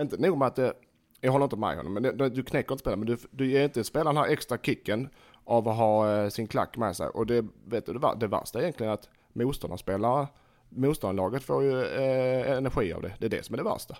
[0.00, 0.74] inte nog med att det
[1.20, 3.00] jag håller inte med honom, men det, du knäcker inte spelaren.
[3.00, 5.08] Men du, du ger inte spelaren den här extra kicken
[5.44, 7.08] av att ha eh, sin klack med sig.
[7.08, 10.26] Och det, vet du, det, det värsta är egentligen att motståndarspelare,
[10.68, 13.12] motståndarlaget får ju eh, energi av det.
[13.18, 13.96] Det är det som är det värsta.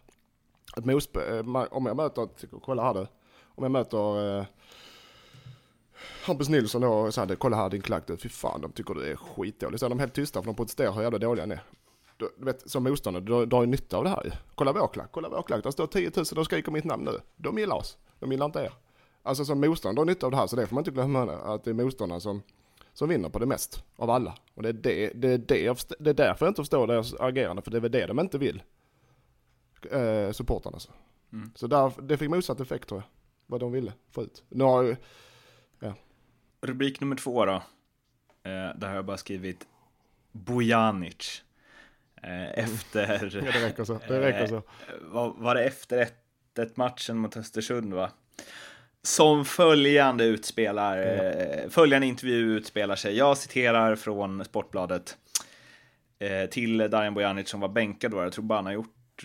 [0.77, 2.29] Att motspel, eh, om jag möter,
[2.61, 3.07] kolla här du,
[3.45, 4.45] om jag möter eh,
[6.25, 9.13] Hampus Nilsson då och säger kolla här din klack du, fy fan de tycker du
[9.13, 9.81] är skitdålig.
[9.81, 11.63] Så är de helt tysta för de protesterar hur jävla dåliga ni är
[12.37, 14.31] du vet, som motståndare, du drar ju nytta av det här ju.
[14.55, 17.21] Kolla vår klack, kolla vår klack, där står 10 000 och skriker mitt namn nu.
[17.37, 18.73] De gillar oss, de gillar inte er.
[19.23, 21.65] Alltså som motståndare drar nytta av det här, så det får man inte glömma att
[21.65, 22.43] det är motståndare som,
[22.93, 24.35] som vinner på det mest av alla.
[24.55, 27.15] Och det är, det, det, är det, jag, det är därför jag inte förstår deras
[27.15, 28.63] agerande, för det är väl det de inte vill.
[29.91, 30.93] Eh, supportarna alltså.
[31.33, 31.51] Mm.
[31.55, 33.07] Så där, det fick motsatt effekt tror jag,
[33.47, 34.45] vad de ville få ut.
[34.49, 34.97] Nu har ju,
[36.61, 37.53] Rubrik nummer två då.
[37.53, 37.63] Eh,
[38.77, 39.67] där har jag bara skrivit
[40.33, 41.43] Bojanic.
[42.23, 43.31] Eh, efter...
[43.45, 44.57] ja, det räcker så, det räcker så.
[44.57, 44.63] Eh,
[45.01, 46.09] var, var det efter
[46.59, 48.11] 1 matchen mot Östersund va?
[49.03, 53.17] Som följande utspelar, eh, följande intervju utspelar sig.
[53.17, 55.17] Jag citerar från Sportbladet.
[56.51, 58.23] Till Darjan Bojanic som var bänkad då.
[58.23, 59.25] Jag tror bara han har gjort,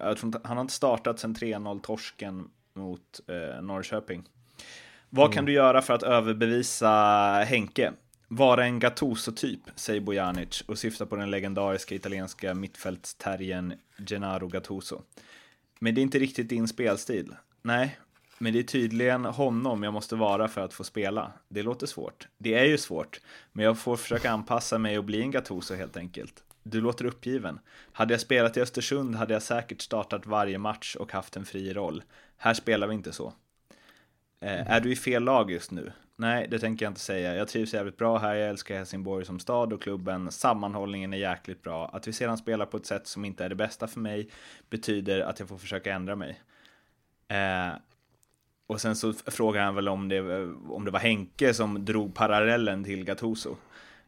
[0.00, 3.20] jag tror inte, han har inte startat sedan 3-0 torsken mot
[3.60, 4.24] Norrköping.
[5.10, 6.88] Vad kan du göra för att överbevisa
[7.46, 7.92] Henke?
[8.28, 13.74] Vara en Gattuso-typ, säger Bojanic och syftar på den legendariska italienska mittfältsterriern
[14.06, 15.02] Gennaro Gattuso.
[15.78, 17.34] Men det är inte riktigt din spelstil.
[17.62, 17.98] Nej,
[18.38, 21.32] men det är tydligen honom jag måste vara för att få spela.
[21.48, 22.28] Det låter svårt.
[22.38, 23.20] Det är ju svårt,
[23.52, 26.42] men jag får försöka anpassa mig och bli en Gattuso helt enkelt.
[26.62, 27.58] Du låter uppgiven.
[27.92, 31.72] Hade jag spelat i Östersund hade jag säkert startat varje match och haft en fri
[31.72, 32.02] roll.
[32.36, 33.32] Här spelar vi inte så.
[34.40, 35.92] Eh, är du i fel lag just nu?
[36.16, 37.34] Nej, det tänker jag inte säga.
[37.34, 40.32] Jag trivs jävligt bra här, jag älskar Helsingborg som stad och klubben.
[40.32, 41.88] Sammanhållningen är jäkligt bra.
[41.88, 44.30] Att vi sedan spelar på ett sätt som inte är det bästa för mig
[44.70, 46.40] betyder att jag får försöka ändra mig.
[47.28, 47.76] Eh,
[48.66, 52.84] och sen så frågar han väl om det, om det var Henke som drog parallellen
[52.84, 53.56] till Gattuso.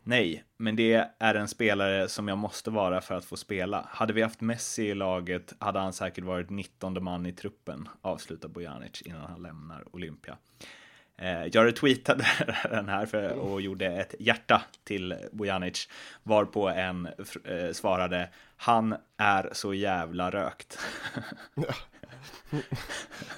[0.02, 3.88] Nej, men det är en spelare som jag måste vara för att få spela.
[3.90, 8.48] Hade vi haft Messi i laget hade han säkert varit 19 man i truppen, avslutar
[8.48, 10.38] Bojanic innan han lämnar Olympia.
[11.18, 12.26] Eh, jag retweetade
[12.70, 15.88] den här för, och gjorde ett hjärta till Bojanic,
[16.22, 17.06] varpå en
[17.44, 20.78] eh, svarade Han är så jävla rökt.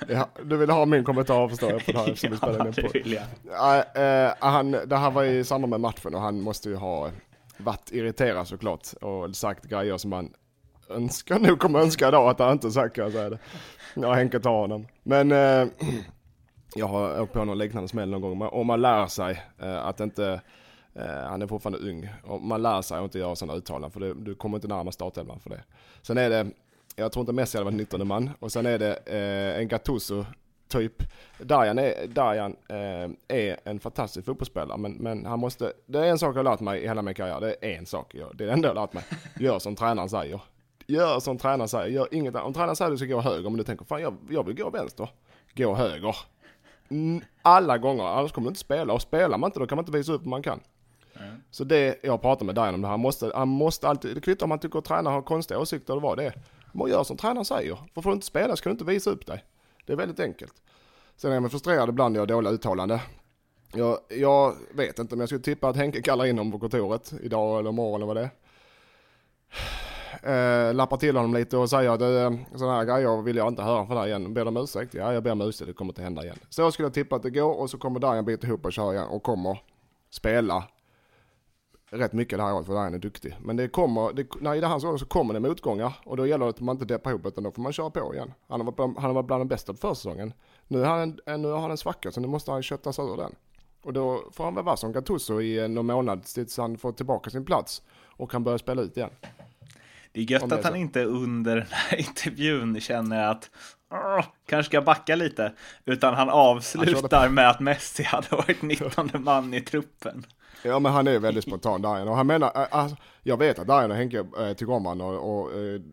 [0.09, 2.66] Ja, du vill ha min kommentar förstår jag på det här eftersom vi spelar ja,
[2.66, 3.23] in på.
[3.51, 7.11] Ja, eh, han, det här var i samband med matchen och han måste ju ha
[7.57, 10.33] varit irriterad såklart och sagt grejer som man
[10.88, 13.38] önskar nog kommer önska idag att han inte sagt kan jag säga det.
[13.95, 14.87] Ja, Henke tar honom.
[15.03, 15.69] Men eh,
[16.74, 20.00] jag har åkt på någon liknande smäll någon gång och man lär sig eh, att
[20.00, 20.40] inte
[20.94, 24.00] eh, han är fortfarande ung och man lär sig att inte göra sådana uttalanden för
[24.00, 25.62] det, du kommer inte närmare startelvan för det.
[26.02, 26.46] Sen är det,
[26.96, 30.24] jag tror inte Messi hade varit 19 man och sen är det eh, en Gattuso
[30.68, 31.02] typ.
[31.38, 36.18] Darjan är, Darjan, eh, är en fantastisk fotbollsspelare men, men han måste, det är en
[36.18, 38.44] sak jag har lärt mig i hela min karriär, det är en sak, jag, det
[38.44, 39.04] är det enda jag har lärt mig.
[39.38, 40.40] Gör som tränaren säger.
[40.87, 42.35] Gör som tränaren säger, gör inget.
[42.35, 44.56] Om tränaren säger att du ska gå höger men du tänker fan jag, jag vill
[44.56, 45.09] gå vänster,
[45.56, 46.16] gå höger.
[46.90, 49.83] Mm, Alla gånger, annars kommer du inte spela och spelar man inte då kan man
[49.83, 50.61] inte visa upp vad man kan.
[51.50, 54.46] Så det, jag pratar med Darjan om det, han måste, han måste alltid, det kvittar
[54.46, 56.35] om han tycker att tränaren har konstiga åsikter eller vad det är.
[56.72, 59.11] Men gör som tränaren säger, för får du inte spela så kan du inte visa
[59.11, 59.44] upp dig.
[59.87, 60.55] Det är väldigt enkelt.
[61.16, 62.98] Sen är jag frustrerad ibland jag har dåliga uttalanden.
[63.72, 67.12] Jag, jag vet inte om jag skulle tippa att Henke kallar in honom på kontoret
[67.22, 68.31] idag eller imorgon eller vad det är.
[70.23, 73.62] Eh, lappar till honom lite och säger att eh, sådana här grejer vill jag inte
[73.62, 74.35] höra från dig igen.
[74.35, 74.94] Ber om ursäkt?
[74.94, 75.66] Ja, jag ber om ursäkt.
[75.68, 76.37] Det kommer inte hända igen.
[76.49, 78.94] Så skulle jag tippa att det går och så kommer Darjan bita ihop och köra
[78.94, 79.62] igen och kommer
[80.11, 80.64] spela
[81.90, 83.37] rätt mycket det här året för Darjan är duktig.
[83.40, 86.27] Men det kommer, det, när i det hans år så kommer det motgångar och då
[86.27, 88.33] gäller det att man inte deppar ihop utan då får man köra på igen.
[88.49, 90.33] Han har varit bland, han har varit bland de bästa på försäsongen.
[90.68, 93.16] Nu har han, en- nu har han en svacka så nu måste han köttas ur
[93.16, 93.35] den.
[93.83, 97.31] Och då får han väl vara som Gattuso i någon månad tills han får tillbaka
[97.31, 97.83] sin plats
[98.16, 99.11] och kan börja spela ut igen.
[100.12, 103.51] Det är gött att han inte under den här intervjun känner att
[103.92, 105.53] "Åh, kanske ska jag backa lite,
[105.85, 110.27] utan han avslutar med att Messi hade varit 19 man i truppen.
[110.62, 113.66] Ja men han är väldigt spontan Darjan och han menar, äh, alltså, jag vet att
[113.66, 115.51] Darjan och Henke äh, tycker om varandra och, och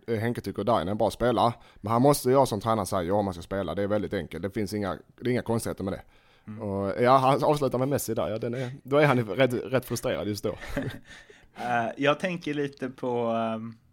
[0.08, 1.53] äh, Henke tycker att Darjan är en bra spelare.
[1.75, 4.43] Men han måste göra som tränaren säger om man ska spela, det är väldigt enkelt.
[4.43, 6.01] Det finns inga, det är inga konstigheter med det.
[6.63, 9.86] Och, ja, han avslutar med Messi där, ja, den är, då är han rätt, rätt
[9.86, 10.56] frustrerad just då.
[11.60, 13.87] Eh, jag tänker lite på, eh,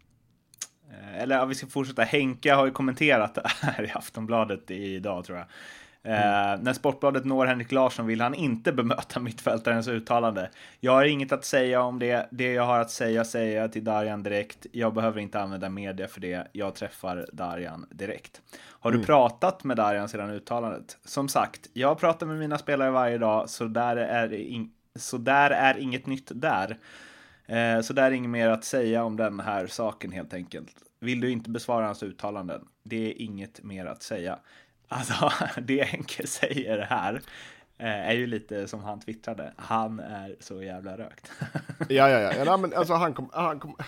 [1.17, 2.01] eller ja, vi ska fortsätta.
[2.03, 5.47] Henke har ju kommenterat det här i Aftonbladet idag tror jag.
[6.03, 10.49] Eh, När Sportbladet når Henrik Larsson vill han inte bemöta mittfältarens uttalande.
[10.79, 12.27] Jag har inget att säga om det.
[12.31, 14.65] Det jag har att säga säger jag till Darjan direkt.
[14.71, 16.47] Jag behöver inte använda media för det.
[16.51, 18.41] Jag träffar Darjan direkt.
[18.79, 20.97] Har du pratat med Darjan sedan uttalandet?
[21.05, 25.51] Som sagt, jag pratar med mina spelare varje dag, så där är, in- så där
[25.51, 26.77] är inget nytt där.
[27.45, 30.75] Eh, Så där är inget mer att säga om den här saken helt enkelt.
[30.99, 32.67] Vill du inte besvara hans uttalanden?
[32.83, 34.39] Det är inget mer att säga.
[34.87, 35.31] Alltså,
[35.61, 37.21] det Henke säger här
[37.77, 39.53] eh, är ju lite som han twittrade.
[39.57, 41.31] Han är så jävla rökt.
[41.89, 42.33] Ja, ja, ja.
[42.37, 43.85] ja nej, men alltså han kommer, han kommer,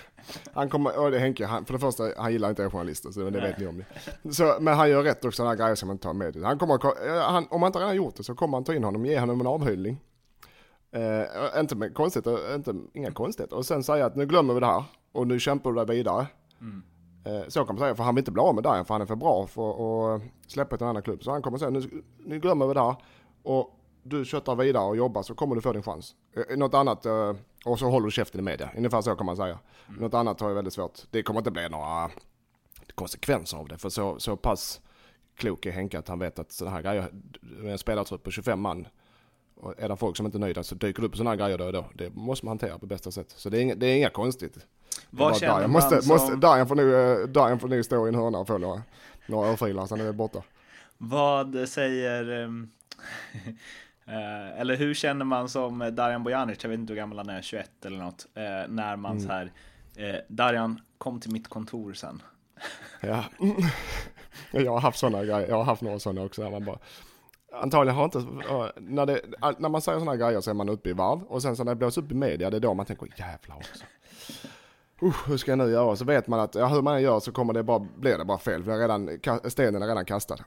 [0.54, 3.30] han kommer, och det Henke, han, för det första, han gillar inte er journalister, så
[3.30, 4.34] det vet ni om det.
[4.34, 6.36] Så, men han gör rätt också, sådana här grejer som man tar med.
[6.36, 6.80] Han kommer,
[7.22, 9.42] han, om han inte redan gjort det så kommer han ta in honom, ge honom
[9.42, 9.98] en avhyllning.
[10.92, 13.56] Eh, inte med konstigt, inte, inga konstigheter.
[13.56, 16.28] Och sen säga att nu glömmer vi det här och nu kämpar du dig vidare.
[16.62, 16.84] Mm.
[17.28, 19.02] Eh, så kan man säga, för han vill inte bli av med Dajan för han
[19.02, 21.24] är för bra för att släppa till en annan klubb.
[21.24, 22.96] Så han kommer säga, nu, nu glömmer vi det här
[23.44, 26.16] och du köttar vidare och jobbar så kommer du få din chans.
[26.36, 27.34] Eh, något annat, eh,
[27.66, 28.70] och så håller du käften i media.
[28.78, 29.60] Ungefär så kan man säga.
[29.88, 30.02] Mm.
[30.02, 31.00] Något annat har jag väldigt svårt.
[31.12, 32.10] Det kommer inte bli några
[32.96, 33.78] konsekvenser av det.
[33.78, 34.82] För så, så pass
[35.36, 37.10] klok är Henke att han vet att sådana här grejer,
[37.42, 38.88] med en spelartrupp på 25 man,
[39.56, 41.58] och är det folk som inte är nöjda så dyker det upp sådana här grejer
[41.58, 41.86] då och då.
[41.94, 43.30] Det måste man hantera på bästa sätt.
[43.30, 44.58] Så det är inga, det är inga konstigt.
[45.10, 46.14] Vad känner man måste, som...
[46.14, 48.82] måste, får nu, eh, får nu stå i en hörna och få några,
[49.26, 50.44] några örfilar, sen är det borta.
[50.98, 52.30] Vad säger...
[52.30, 52.72] Um,
[54.58, 57.86] eller hur känner man som Darjan Bojanic, jag vet inte hur gammal han är, 21
[57.86, 59.24] eller något, uh, när man mm.
[59.24, 59.52] så här,
[60.00, 62.22] uh, Darjan, kom till mitt kontor sen.
[63.02, 63.24] Ja,
[64.52, 66.80] jag har haft sådana grejer, jag har haft några sådana också, där man bara,
[67.62, 68.20] antagligen har inte,
[68.76, 69.22] när, det,
[69.58, 71.72] när man säger sådana grejer så är man uppe i varv och sen så när
[71.72, 73.86] det blåser upp i media, det är då man tänker jävlar också.
[75.04, 75.96] Uh, hur ska jag nu göra?
[75.96, 78.26] Så vet man att ja, hur man än gör så kommer det bara, blir det
[78.26, 79.10] bara fel, för redan,
[79.50, 80.38] stenen är redan kastad.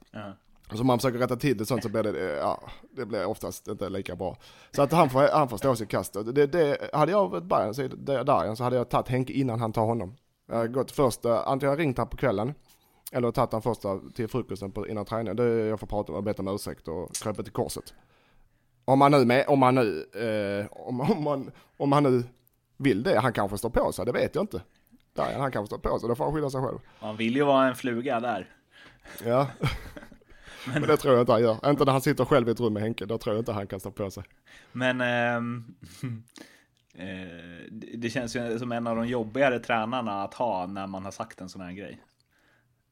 [0.71, 2.61] Och så man försöker rätta till det sånt så blir det, ja,
[2.91, 4.37] det blir oftast inte lika bra.
[4.71, 6.17] Så att han får, han får stå sitt kast.
[6.35, 9.73] Det, det, hade jag varit Bayern, så, där, så hade jag tagit Henke innan han
[9.73, 10.15] tar honom.
[10.47, 12.55] Jag har gått först, antingen ringt han på kvällen,
[13.13, 15.37] eller tagit han första till frukosten på, innan träningen.
[15.37, 17.95] Det jag får prata och bett om ursäkt och kröpa till korset.
[18.85, 22.25] Om man nu, med, om man nu, eh, om, om, man, om man nu
[22.81, 24.63] vill det, han kanske står på sig, det vet jag inte.
[25.13, 26.79] Där, han kanske står på sig, då får han skylla sig själv.
[27.03, 28.49] Man vill ju vara en fluga där.
[29.25, 29.51] Ja.
[30.67, 31.71] men, men det tror jag inte han gör.
[31.71, 33.67] Inte när han sitter själv i ett rum med Henke, då tror jag inte han
[33.67, 34.25] kan stå på sig.
[34.73, 35.41] Men eh,
[37.95, 41.41] det känns ju som en av de jobbigare tränarna att ha när man har sagt
[41.41, 42.01] en sån här grej.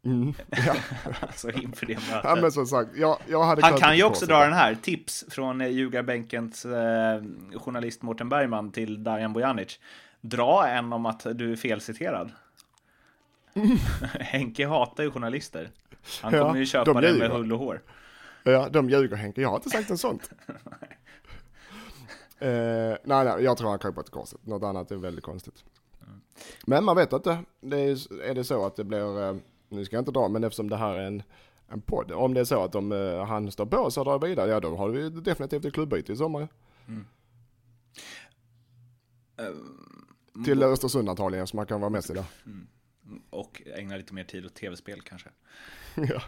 [0.04, 0.34] Mm,
[0.66, 0.74] ja.
[1.20, 2.20] alltså inför det mötet.
[2.24, 5.24] Ja, men som sagt, jag, jag hade Han kan ju också dra den här, tips
[5.30, 7.22] från eh, ljugarbänkens eh,
[7.54, 9.78] journalist Mårten Bergman till Darjan Bojanic.
[10.20, 12.32] Dra en om att du är felciterad.
[13.54, 13.76] Mm.
[14.20, 15.70] Henke hatar ju journalister.
[16.22, 17.82] Han kommer ja, ju köpa de det med hull och hår.
[18.42, 19.40] Ja, de ljuger Henke.
[19.40, 20.30] Jag har inte sagt något sånt.
[22.38, 22.48] eh,
[23.04, 24.46] nej, nej, jag tror han kryper till korset.
[24.46, 25.64] Något annat är väldigt konstigt.
[26.06, 26.20] Mm.
[26.66, 27.38] Men man vet inte.
[27.60, 29.36] Det är, är det så att det blir eh,
[29.68, 31.22] nu ska jag inte dra, men eftersom det här är en,
[31.68, 34.28] en podd, om det är så att de, uh, han står på sig och drar
[34.28, 36.48] vidare, ja då har vi definitivt ett klubbyte i sommar.
[36.88, 37.06] Mm.
[39.40, 42.24] Uh, Till Östersund antagligen, så man kan vara med sig där.
[42.46, 42.66] Mm.
[43.30, 45.28] Och ägna lite mer tid åt tv-spel kanske.
[45.94, 46.22] ja,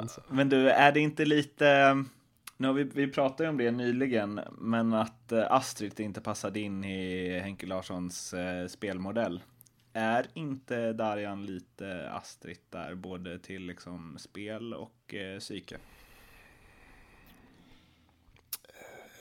[0.00, 1.94] uh, men du, är det inte lite,
[2.56, 7.38] nu har vi, vi pratade om det nyligen, men att Astrid inte passade in i
[7.38, 8.34] Henke Larssons
[8.68, 9.40] spelmodell.
[9.92, 15.76] Är inte Darjan lite Astrid där, både till liksom spel och eh, psyke?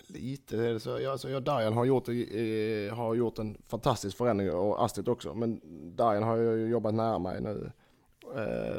[0.08, 1.00] Lite är det så.
[1.00, 5.34] Ja, alltså, ja, Darjan har gjort, eh, har gjort en fantastisk förändring och Astrid också.
[5.34, 5.62] Men
[5.96, 7.72] Darjan har ju jobbat nära mig nu.
[8.36, 8.78] Eh,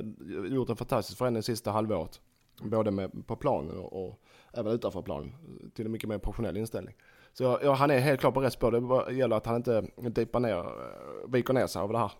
[0.53, 2.20] gjort en fantastisk förändring sista halvåret.
[2.62, 4.20] Både med, på planen och, och
[4.53, 5.35] även utanför planen.
[5.74, 6.94] Till en mycket mer professionell inställning.
[7.33, 9.07] Så ja, han är helt klart på rätt spår.
[9.07, 12.12] Det gäller att han inte dippar ner, eh, viker ner sig av det här.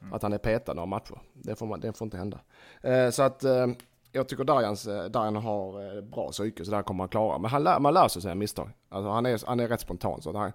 [0.00, 0.12] Mm.
[0.12, 1.18] Att han är petad några matcher.
[1.32, 2.40] Det får, man, det får inte hända.
[2.82, 3.66] Eh, så att eh,
[4.12, 7.38] jag tycker Darjans, eh, Darjan har eh, bra psyke så där kommer han klara.
[7.38, 8.70] Men han lär, man lär sig sina misstag.
[8.88, 10.22] Alltså han är, han är rätt spontan.
[10.22, 10.52] Så att han,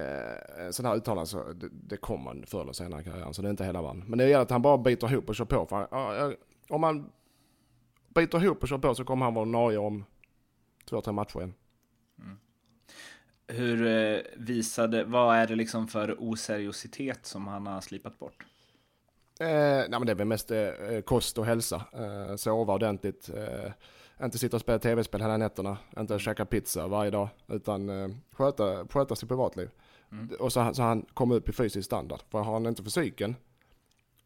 [0.00, 3.34] eh, sådana här uttalanden så det, det kommer man förr eller senare i karriären.
[3.34, 4.04] Så det är inte hela världen.
[4.06, 5.66] Men det gäller att han bara biter ihop och kör på.
[5.66, 6.34] För han,
[6.68, 7.10] om han
[8.14, 10.04] biter ihop och kör på så kommer han vara nöjd om
[10.88, 11.54] två, tre matcher igen.
[12.18, 12.38] Mm.
[13.52, 18.44] Hur eh, visade, vad är det liksom för oseriositet som han har slipat bort?
[19.40, 21.84] Eh, nej men det är väl mest eh, kost och hälsa.
[21.92, 23.28] Eh, sova ordentligt.
[23.28, 23.72] Eh,
[24.24, 25.76] inte sitta och spela tv-spel hela nätterna.
[25.98, 27.28] Inte käka pizza varje dag.
[27.48, 29.70] Utan eh, sköta, sköta sitt privatliv.
[30.12, 30.28] Mm.
[30.38, 32.20] Och så, så han kommer upp i fysisk standard.
[32.30, 33.36] För har han inte fysiken.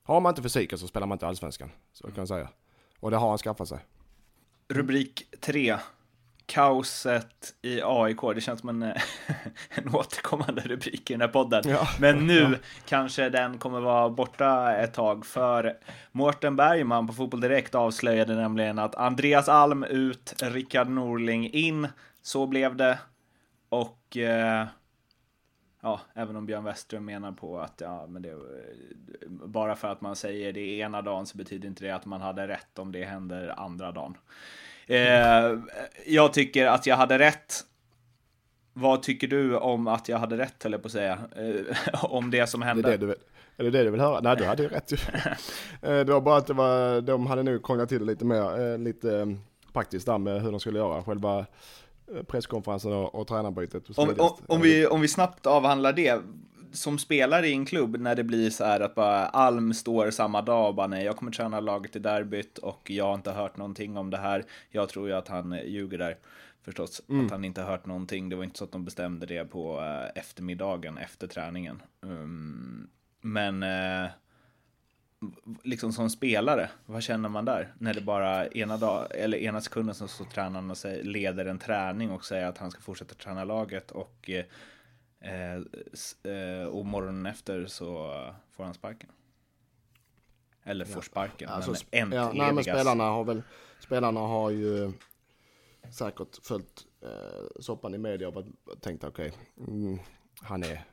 [0.02, 1.70] Har man inte fysiken så spelar man inte allsvenskan.
[1.92, 2.14] Så mm.
[2.14, 2.48] kan jag säga.
[3.00, 3.78] Och det har han skaffat sig.
[4.68, 5.76] Rubrik 3
[6.46, 8.20] kaoset i AIK.
[8.34, 8.82] Det känns som en,
[9.68, 11.62] en återkommande rubrik i den här podden.
[11.66, 11.88] Ja.
[12.00, 12.58] Men nu ja.
[12.86, 15.26] kanske den kommer vara borta ett tag.
[15.26, 15.76] För
[16.12, 21.88] Mårten Bergman på Fotboll Direkt avslöjade nämligen att Andreas Alm ut, Rickard Norling in.
[22.22, 22.98] Så blev det.
[23.68, 24.66] Och eh,
[25.80, 28.34] ja, även om Björn Westström menar på att ja, men det,
[29.28, 32.48] bara för att man säger det ena dagen så betyder inte det att man hade
[32.48, 34.16] rätt om det händer andra dagen.
[34.86, 35.58] Eh,
[36.06, 37.54] jag tycker att jag hade rätt.
[38.72, 41.18] Vad tycker du om att jag hade rätt, eller på att säga?
[41.36, 42.82] Eh, om det som hände.
[42.82, 43.14] Det är det, du,
[43.56, 44.20] är det det du vill höra?
[44.20, 44.96] Nej, du hade ju rätt ju.
[45.88, 48.72] eh, det var bara att det var, de hade nu krånglat till det lite mer,
[48.72, 49.26] eh, lite eh,
[49.72, 51.02] praktiskt där med hur de skulle göra.
[51.02, 51.46] Själva
[52.26, 53.98] presskonferensen och, och tränarbytet.
[53.98, 56.20] Om, om, om, vi, om vi snabbt avhandlar det.
[56.76, 60.42] Som spelare i en klubb när det blir så här att bara Alm står samma
[60.42, 63.56] dag och bara nej, jag kommer träna laget i derbyt och jag har inte hört
[63.56, 64.44] någonting om det här.
[64.70, 66.16] Jag tror ju att han ljuger där
[66.62, 67.02] förstås.
[67.08, 67.26] Mm.
[67.26, 68.28] Att han inte hört någonting.
[68.28, 71.82] Det var inte så att de bestämde det på uh, eftermiddagen efter träningen.
[72.00, 72.88] Um,
[73.20, 74.08] men uh,
[75.62, 77.74] liksom som spelare, vad känner man där?
[77.78, 81.58] När det bara ena, dag, eller ena sekunden så står tränaren och säger, leder en
[81.58, 84.44] träning och säger att han ska fortsätta träna laget och, eh,
[85.20, 88.10] eh, och morgonen efter så
[88.50, 89.10] får han sparken.
[90.62, 93.42] Eller får sparken, alltså, men ja, nej, men spelarna har väl,
[93.80, 94.92] spelarna har ju
[95.90, 98.44] säkert följt eh, soppan i media och
[98.80, 99.98] tänkt okej, okay, mm,
[100.42, 100.86] han är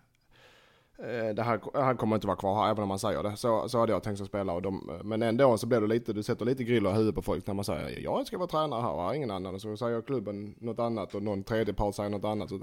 [0.98, 3.38] Eh, det här, han kommer inte vara kvar här även om man säger det.
[3.38, 4.54] Så, så hade jag tänkt att spela.
[4.54, 7.22] Och de, men ändå så blir det lite, du sätter lite griller i huvudet på
[7.22, 9.60] folk när man säger jag ska vara tränare här och ingen annan.
[9.60, 12.50] Så säger klubben något annat och någon tredje part säger något annat.
[12.50, 12.60] Så,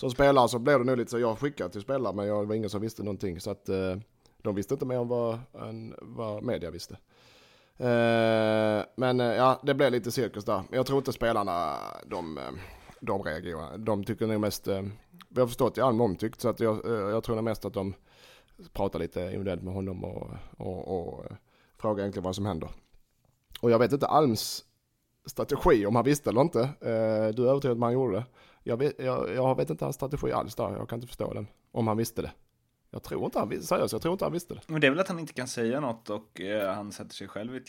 [0.00, 2.54] som spelare så blev det nog lite så, jag skickade till spelare men jag var
[2.54, 3.40] ingen som visste någonting.
[3.40, 3.96] Så att eh,
[4.42, 6.94] de visste inte mer än vad, än vad media visste.
[7.76, 10.62] Eh, men eh, ja, det blev lite cirkus där.
[10.70, 11.76] Jag tror inte spelarna,
[12.06, 12.44] de, eh,
[13.00, 13.78] de reagerar.
[13.78, 14.82] De tycker nog mest eh,
[15.28, 17.74] vi har förstått i Alm omtyckt så att jag, eh, jag tror nog mest att
[17.74, 17.94] de
[18.72, 21.36] pratar lite individuellt med honom och, och, och eh,
[21.78, 22.70] frågar egentligen vad som händer.
[23.60, 24.64] Och jag vet inte Alms
[25.26, 26.60] strategi om han visste eller inte.
[26.60, 28.24] Eh, du är övertygad om han gjorde det.
[28.70, 31.46] Jag vet, jag, jag vet inte hans strategi alls där, jag kan inte förstå den.
[31.72, 32.32] Om han visste det.
[32.90, 34.60] Jag tror inte han, seriöst, jag tror inte han visste det.
[34.66, 37.28] Men det är väl att han inte kan säga något och eh, han sätter sig
[37.28, 37.62] själv i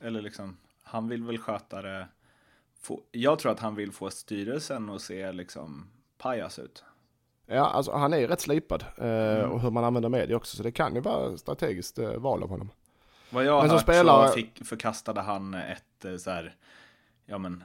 [0.00, 2.08] eller liksom, han vill väl sköta det.
[2.80, 6.84] Få, jag tror att han vill få styrelsen att se liksom pajas ut.
[7.46, 8.84] Ja, alltså han är rätt slipad.
[8.98, 9.50] Eh, mm.
[9.50, 10.56] Och hur man använder media också.
[10.56, 12.70] Så det kan ju vara strategiskt eh, val av honom.
[13.30, 14.28] Vad jag har hört spelare...
[14.28, 16.54] så fick, förkastade han ett eh, så här,
[17.26, 17.64] ja men,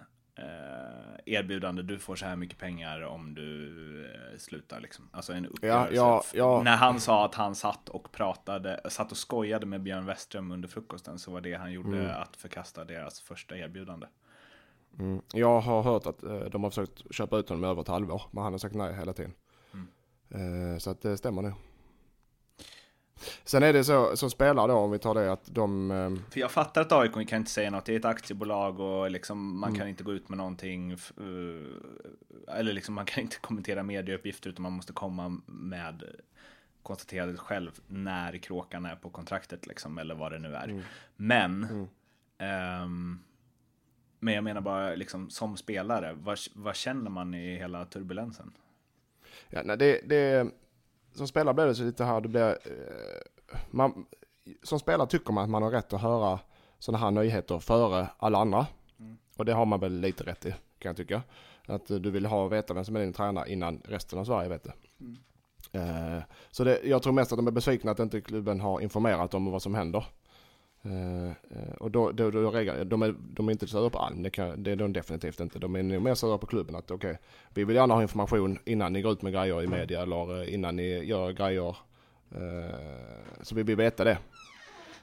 [1.25, 1.81] erbjudande.
[1.81, 3.69] Du får så här mycket pengar om du
[4.05, 5.09] eh, slutar liksom.
[5.11, 5.95] Alltså en uppgörelse.
[5.95, 6.61] Ja, ja, ja.
[6.63, 10.67] När han sa att han satt och pratade, satt och skojade med Björn Westström under
[10.67, 12.21] frukosten så var det han gjorde mm.
[12.21, 14.07] att förkasta deras första erbjudande.
[14.99, 15.21] Mm.
[15.33, 18.21] Jag har hört att eh, de har försökt köpa ut honom i över ett halvår,
[18.31, 19.33] men han har sagt nej hela tiden.
[20.29, 21.53] Eh, så att det stämmer nu.
[23.43, 25.91] Sen är det så som spelare då, om vi tar det att de...
[25.91, 29.11] Eh, För jag fattar att AIK kan inte säga något, det är ett aktiebolag och
[29.11, 29.79] liksom man mm.
[29.79, 30.91] kan inte gå ut med någonting.
[31.21, 31.65] Uh,
[32.47, 36.03] eller liksom man kan inte kommentera medieuppgifter utan man måste komma med
[36.83, 40.67] konstaterandet själv när kråkan är på kontraktet liksom, eller vad det nu är.
[40.67, 40.81] Mm.
[41.15, 42.83] Men, mm.
[42.83, 43.23] Um,
[44.19, 48.51] men jag menar bara liksom som spelare, vad, vad känner man i hela turbulensen?
[49.49, 50.51] Ja, nej, det, det,
[51.19, 54.05] som spelare blir det så lite här, det blir, eh, man,
[54.63, 56.39] som spelare tycker man att man har rätt att höra
[56.79, 58.67] sådana här nyheter före alla andra.
[58.99, 59.17] Mm.
[59.37, 61.21] Och det har man väl lite rätt i, kan jag tycka.
[61.65, 64.63] Att du vill ha veta vem som är din tränare innan resten av Sverige vet
[64.63, 64.73] det.
[64.99, 65.17] Mm.
[65.71, 69.33] Eh, så det, jag tror mest att de är besvikna att inte klubben har informerat
[69.33, 70.05] om vad som händer.
[70.85, 71.31] Uh,
[71.77, 74.63] och då, då, då reggar, de, är, de är inte sura på Alm, det, kan,
[74.63, 75.59] det är de definitivt inte.
[75.59, 77.21] De är nog mer sura på klubben att okej, okay,
[77.53, 80.53] vi vill gärna ha information innan ni går ut med grejer i media eller eh,
[80.53, 81.77] innan ni gör grejer.
[82.35, 82.69] Uh,
[83.41, 84.17] så vi vill veta det.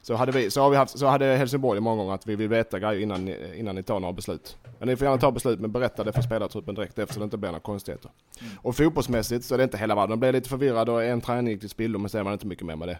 [0.03, 2.49] Så hade, vi, så, har vi haft, så hade Helsingborg många gånger att vi vill
[2.49, 4.57] veta grejer innan ni, innan ni tar några beslut.
[4.79, 7.25] Men ni får gärna ta beslut men berätta det för spelartruppen direkt efter så det
[7.25, 8.11] inte blir några konstigheter.
[8.41, 8.53] Mm.
[8.63, 10.11] Och fotbollsmässigt så är det inte hela världen.
[10.11, 12.47] De blir lite förvirrade och en träning gick till spillo men sen var det inte
[12.47, 12.99] mycket mer med det.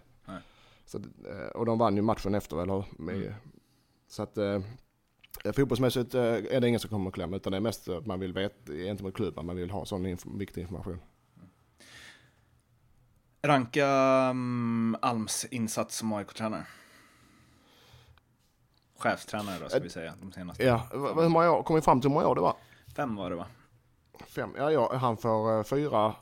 [0.87, 3.33] Så, eh, och de vann ju matchen efter, eller mm.
[4.09, 4.61] Så att eh,
[5.53, 8.21] fotbollsmässigt eh, är det ingen som kommer att klämma, utan det är mest att man
[8.21, 11.01] vill veta gentemot klubben, man vill ha sån inf viktig information.
[13.43, 13.87] Ranka
[14.31, 16.67] um, Alms insats som AIK-tränare.
[18.99, 20.65] Chefstränare då, ska vi säga, de senaste.
[20.65, 22.57] Ja, hur många år, kom vi fram till hur många år det var?
[22.97, 23.47] Fem var det va?
[24.27, 26.15] Fem, ja, ja han får fyra,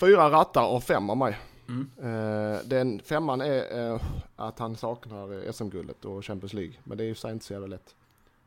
[0.00, 1.38] fyra rattar och fem av mig.
[1.68, 1.90] Mm.
[1.98, 4.02] Uh, den femman är uh,
[4.36, 6.74] att han saknar SM-guldet och Champions League.
[6.84, 7.94] Men det är ju så inte så jävla lätt.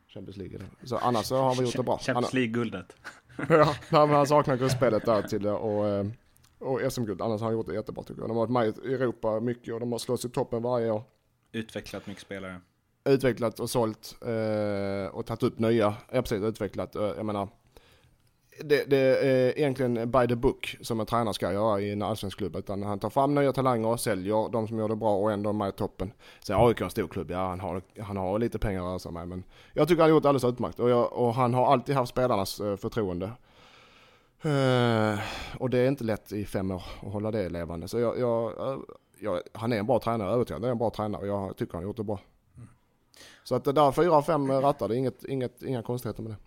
[0.08, 0.60] Champions League.
[0.84, 1.98] Så annars så har vi gjort det bra.
[1.98, 2.96] Champions League-guldet.
[3.50, 6.12] ja, men han saknar grundspelet där till det och, uh,
[6.60, 7.22] och SM-guld.
[7.22, 8.30] Annars har han gjort det jättebra tycker jag.
[8.30, 11.04] De har varit med i Europa mycket och de har slått i toppen varje år.
[11.52, 12.62] Utvecklat mycket spelare.
[13.06, 14.16] Utvecklat och sålt
[15.12, 15.96] och tagit upp nya.
[16.12, 16.96] Ja precis, utvecklat.
[16.96, 17.50] jag menar
[18.60, 22.38] det, det, är egentligen by the book som en tränare ska göra i en allsvensk
[22.38, 22.56] klubb.
[22.56, 25.54] Utan han tar fram nya talanger, och säljer de som gör det bra och ändå
[25.54, 26.14] med i toppen.
[26.40, 29.00] Sen AIK är en stor klubb, ja han har, han har lite pengar att röra
[29.00, 29.28] sig med.
[29.28, 29.44] Men
[29.74, 32.62] jag tycker han har gjort alldeles utmärkt och, jag, och han har alltid haft spelarnas
[32.62, 33.32] uh, förtroende.
[34.46, 35.20] Uh,
[35.58, 37.88] och det är inte lätt i fem år att hålla det levande.
[37.88, 38.54] Så jag, jag,
[39.20, 40.62] jag han är en bra tränare, övertygad.
[40.62, 42.20] Han är en bra tränare och jag tycker han har gjort det bra.
[42.58, 42.70] Mm.
[43.44, 46.38] Så att det där fyra, fem rattar, det är inget, inget, inga konstigheter med det.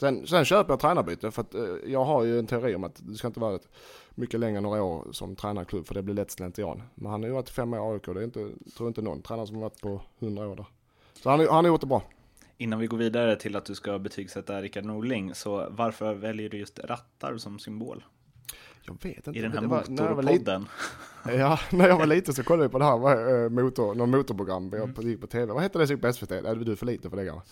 [0.00, 3.00] Sen, sen köper jag tränarbyte för att eh, jag har ju en teori om att
[3.06, 3.68] det ska inte vara ett,
[4.14, 6.82] mycket längre än några år som tränarklubb för det blir lätt slentrian.
[6.94, 9.22] Men han har ju varit fem år i AIK, det är inte, tror inte någon
[9.22, 10.66] tränare som har varit på hundra år där.
[11.22, 12.02] Så han, han har gjort det bra.
[12.56, 16.58] Innan vi går vidare till att du ska betygsätta Rickard Norling, så varför väljer du
[16.58, 18.04] just rattar som symbol?
[18.82, 19.38] Jag vet inte.
[19.38, 20.66] I den här var- när motorpodden?
[21.38, 24.66] Ja, när jag var liten så kollade vi på det här eh, motor, någon motorprogram
[24.66, 24.78] Mm.
[24.80, 25.52] jag på, gick på tv.
[25.52, 26.30] Vad hette det som gick på SVT?
[26.30, 27.42] Är du för lite för det gamla?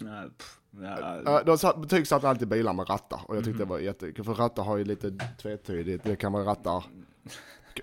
[0.00, 0.58] Nej, pff,
[1.24, 3.68] Ja, de satt, betygsatte alltid bilar med rattar och jag tyckte Mhm.
[3.68, 5.10] det var jättekul för rattar har ju lite
[5.42, 6.84] tvetydigt, det kan vara rattar.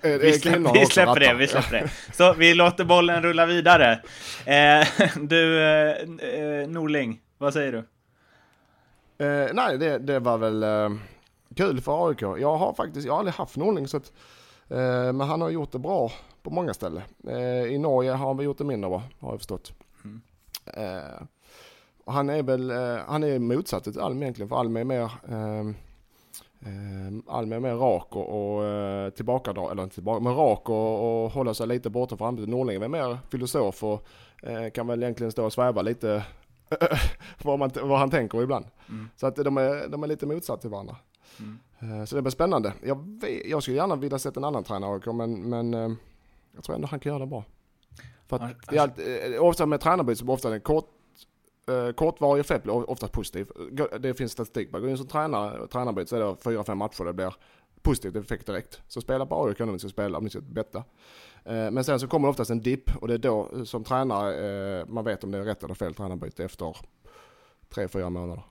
[0.03, 1.89] Vi, släpp, vi släpper det, vi släpper det.
[2.13, 3.91] Så vi låter bollen rulla vidare.
[4.45, 4.87] Eh,
[5.21, 5.91] du, eh,
[6.29, 7.77] eh, Norling, vad säger du?
[9.25, 10.89] Eh, nej, det, det var väl eh,
[11.55, 12.21] kul för AIK.
[12.21, 14.13] Jag har faktiskt, jag har aldrig haft Norling så att,
[14.69, 14.77] eh,
[15.13, 16.11] men han har gjort det bra
[16.43, 17.03] på många ställen.
[17.27, 19.73] Eh, I Norge har han gjort det mindre bra, har jag förstått.
[20.03, 20.21] Mm.
[22.05, 25.11] Och han är väl, eh, han är motsatt till Alm egentligen, för Alm är mer
[25.29, 25.59] eh,
[26.69, 31.23] eh, Alm är mer rak och, och eh, tillbakadrag, eller inte tillbaka, men rak och,
[31.23, 32.49] och hålla sig lite borta från arbetet.
[32.49, 34.07] Norling är mer filosof och
[34.43, 36.25] eh, kan väl egentligen stå och sväva lite
[37.43, 38.65] vad, man, vad han tänker ibland.
[38.89, 39.09] Mm.
[39.15, 40.95] Så att de är, de är lite motsatt till varandra.
[41.39, 42.07] Mm.
[42.07, 42.73] Så det blir spännande.
[42.83, 45.97] Jag, jag skulle gärna vilja sett en annan tränare men, men
[46.55, 47.43] jag tror ändå han kan göra det bra.
[48.27, 50.89] För att det är alltid, ofta med tränarbyte så blir ofta en kort,
[51.67, 53.47] Eh, kortvarig effekt blir oftast positiv.
[53.99, 54.79] Det finns statistik på.
[54.79, 57.33] Går in som tränare, tränarbyte så är det fyra, fem matcher det blir
[57.81, 58.81] positivt effekt direkt.
[58.87, 60.77] Så spela på AIK om ni ska spela, om ni ska betta.
[61.43, 63.83] Eh, men sen så kommer det oftast en dipp och det är då eh, som
[63.83, 66.77] tränare man vet om det är rätt eller fel tränarbyte efter
[67.69, 68.43] tre, fyra månader.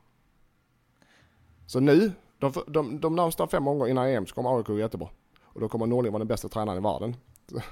[1.66, 5.08] Så nu, de, de, de närmsta fem gånger innan EM så kommer AIK gå jättebra.
[5.42, 7.16] Och då kommer Norling vara den bästa tränaren i världen.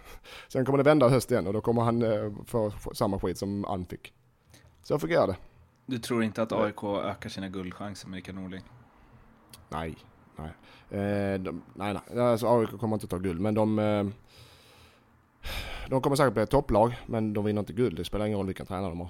[0.48, 2.04] Sen kommer det vända i höst igen och då kommer han
[2.46, 4.14] få få samma skit som Alm fick.
[4.82, 5.36] Så jag fick göra det.
[5.86, 8.62] Du tror inte att AIK ökar sina guldchanser med Rickard Norling?
[9.68, 9.96] Nej,
[10.36, 10.50] nej.
[11.00, 12.20] Eh, de, nej, nej.
[12.20, 13.78] Alltså AIK kommer inte ta guld, men de...
[13.78, 14.06] Eh,
[15.88, 17.96] de kommer säkert bli ett topplag, men de vinner inte guld.
[17.96, 19.08] Det spelar ingen roll vilken tränare de har.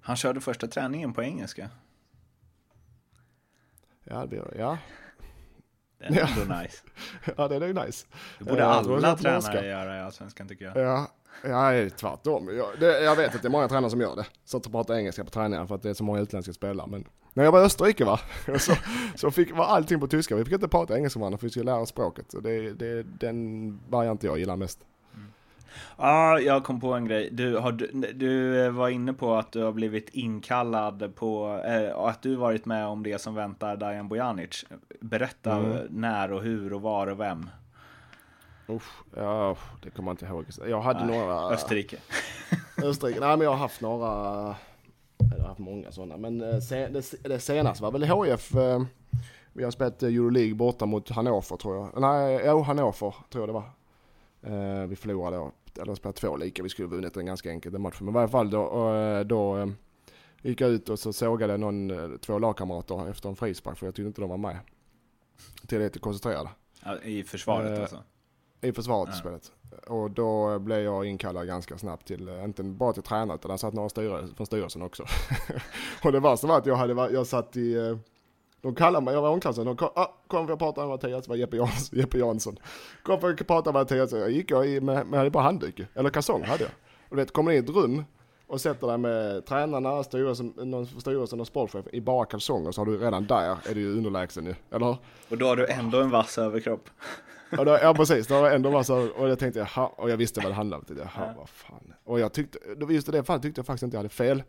[0.00, 1.70] Han körde första träningen på engelska.
[4.04, 4.78] Ja, det blir, ja.
[5.98, 6.28] Det är Ja.
[6.42, 6.82] ändå nice.
[7.36, 8.06] ja, det är nice.
[8.38, 10.76] Det borde Eh, alla tränare göra i Allsvenskan tycker jag.
[10.76, 11.08] Ja,
[11.42, 12.48] ja tvärtom.
[12.56, 14.26] Jag, det, jag vet att det är många tränare som gör det.
[14.44, 16.86] Som pratar engelska på träningar för att det är så många utländska spelare.
[16.90, 18.20] Men när jag var i Österrike va,
[18.58, 18.72] så,
[19.14, 20.36] så fick, var allting på tyska.
[20.36, 22.34] Vi fick inte prata engelska med varandra för vi skulle lära oss språket.
[22.34, 24.78] Och det, det är den variant jag gillar mest.
[25.96, 27.28] Ja, jag kom på en grej.
[27.32, 32.10] Du, har, du, du var inne på att du har blivit inkallad på, eh, och
[32.10, 34.64] att du varit med om det som väntar Dajan Bojanic.
[35.00, 35.86] Berätta Mm.
[35.90, 37.50] när och hur och var och vem.
[38.68, 40.44] Usch, ja, det kommer jag inte ihåg.
[40.70, 41.34] Jag hade Nej, några...
[41.34, 41.96] Österrike.
[42.82, 43.20] Österrike.
[43.20, 44.06] Nej men jag har haft några,
[45.18, 46.16] jag har haft många sådana.
[46.16, 46.56] Men eh,
[46.90, 48.54] det, det senaste var väl HIF.
[48.54, 48.82] eh,
[49.52, 52.00] Vi har spelat eh, Euroleague borta mot Hannover tror jag.
[52.00, 52.92] Nej, jo Hannover
[53.30, 53.70] tror jag det var.
[54.86, 55.52] Vi förlorade då,
[55.82, 56.62] eller spelade två lika.
[56.62, 58.04] Vi skulle vunnit den ganska enkelt den matchen.
[58.04, 59.70] Men i varje fall då, då
[60.42, 64.06] gick jag ut och så sågade någon, två lagkamrater efter en frispark för jag tyckte
[64.06, 64.58] inte de var med.
[65.66, 66.50] Tillräckligt koncentrerade.
[66.84, 68.02] Ja, I försvaret alltså.
[68.60, 69.52] I försvaret i spelet.
[69.86, 73.58] Och då blev jag inkallad ganska snabbt till, eh, inte bara till tränare utan det
[73.58, 75.04] satt några styre, från styrelsen också.
[76.04, 77.96] och det värsta var att jag hade, jag satt i, eh,
[78.60, 80.88] de kallade mig, jag var i omklädningsrummet, de kom, ah, kom för att prata med
[80.90, 81.98] Mattias, det var Jeppe Jansson.
[81.98, 82.58] Jeppe Jansson.
[83.02, 85.80] Kom för att prata med Mattias, jag gick jag i, med, med, hade bara handduk,
[85.94, 86.72] eller kalsong hade jag.
[87.08, 88.04] Och du vet, kommer in i ett rum
[88.46, 92.86] och sätter dig med tränarna, styrelsen, någon styrelsen och sportchef i bara kalsonger så har
[92.86, 94.96] du redan där, är du ju underlägsen ju, eller hur?
[95.28, 96.90] Och då har du ändå en vass överkropp.
[97.50, 100.40] Ja, då, ja precis, det var ändå massa, och jag tänkte jaha, och jag visste
[100.40, 100.98] vad det handlade om.
[100.98, 101.34] Jaha, Ja.
[101.38, 101.92] vad fan.
[102.04, 102.58] Och jag tyckte,
[102.90, 104.42] just i det fallet tyckte jag faktiskt inte jag hade fel.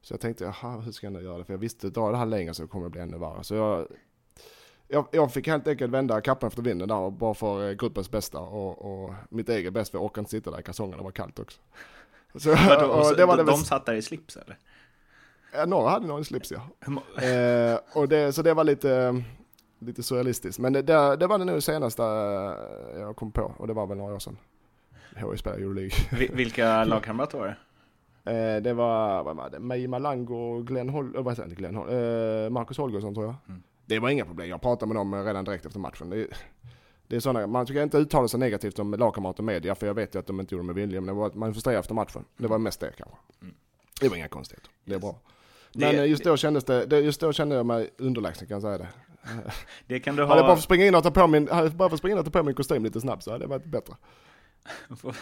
[0.00, 1.44] Så jag tänkte jaha, hur ska jag nu göra det?
[1.44, 3.44] För jag visste, drar det här längre så kommer det bli ännu värre.
[3.44, 3.86] Så jag,
[4.88, 8.10] jag, jag fick helt enkelt vända kappan efter vinden där, och bara för eh, gruppens
[8.10, 11.04] bästa och, och mitt eget bästa, för jag orkade inte sitta där i kalsongerna, det
[11.04, 11.60] var kallt också.
[12.34, 14.58] Så, Vadå, och så det var det de, väl, de satt där i slips eller?
[15.54, 16.60] ja, några hade nog en slips ja.
[17.22, 19.22] Eh, och det, så det var lite,
[19.78, 20.58] lite surrealistiskt.
[20.58, 23.86] Men det, det, det var det nu senaste eh, jag kom på och det var
[23.86, 24.36] väl några år sedan.
[25.16, 25.90] HI spelade Euroleague.
[26.18, 27.56] Vi- Vilka lagkamrater var det?
[28.32, 31.74] Eh, det var, vad var det, May Malango och Glenn Hol, eh, vad säger Glenn
[31.76, 33.34] Hol, eh, Marcus Holgersson tror jag.
[33.48, 33.62] Mm.
[33.86, 36.10] Det var inga problem, jag pratade med dem redan direkt efter matchen.
[36.10, 36.26] Det,
[37.06, 39.94] det är sådana, man ska inte uttala sig negativt om lagkamrater och media för jag
[39.94, 41.78] vet ju att de inte gjorde det med vilja men det var att man frustrerar
[41.80, 42.24] efter matchen.
[42.36, 43.16] Det var mest det kanske.
[43.42, 43.54] Mm.
[44.00, 45.02] Det var inga konstigheter, det är Yes.
[45.02, 45.16] bra.
[45.72, 48.54] Det- Men eh, just då kändes det, det, just då kände jag mig underlägsen kan
[48.54, 48.88] jag säga det.
[49.86, 50.56] Det kan du Hade jag bara ha...
[50.56, 52.42] fått springa in och ta på min, hade bara fått springa in och ta på
[52.42, 53.94] min kostym lite snabbt så hade det varit bättre.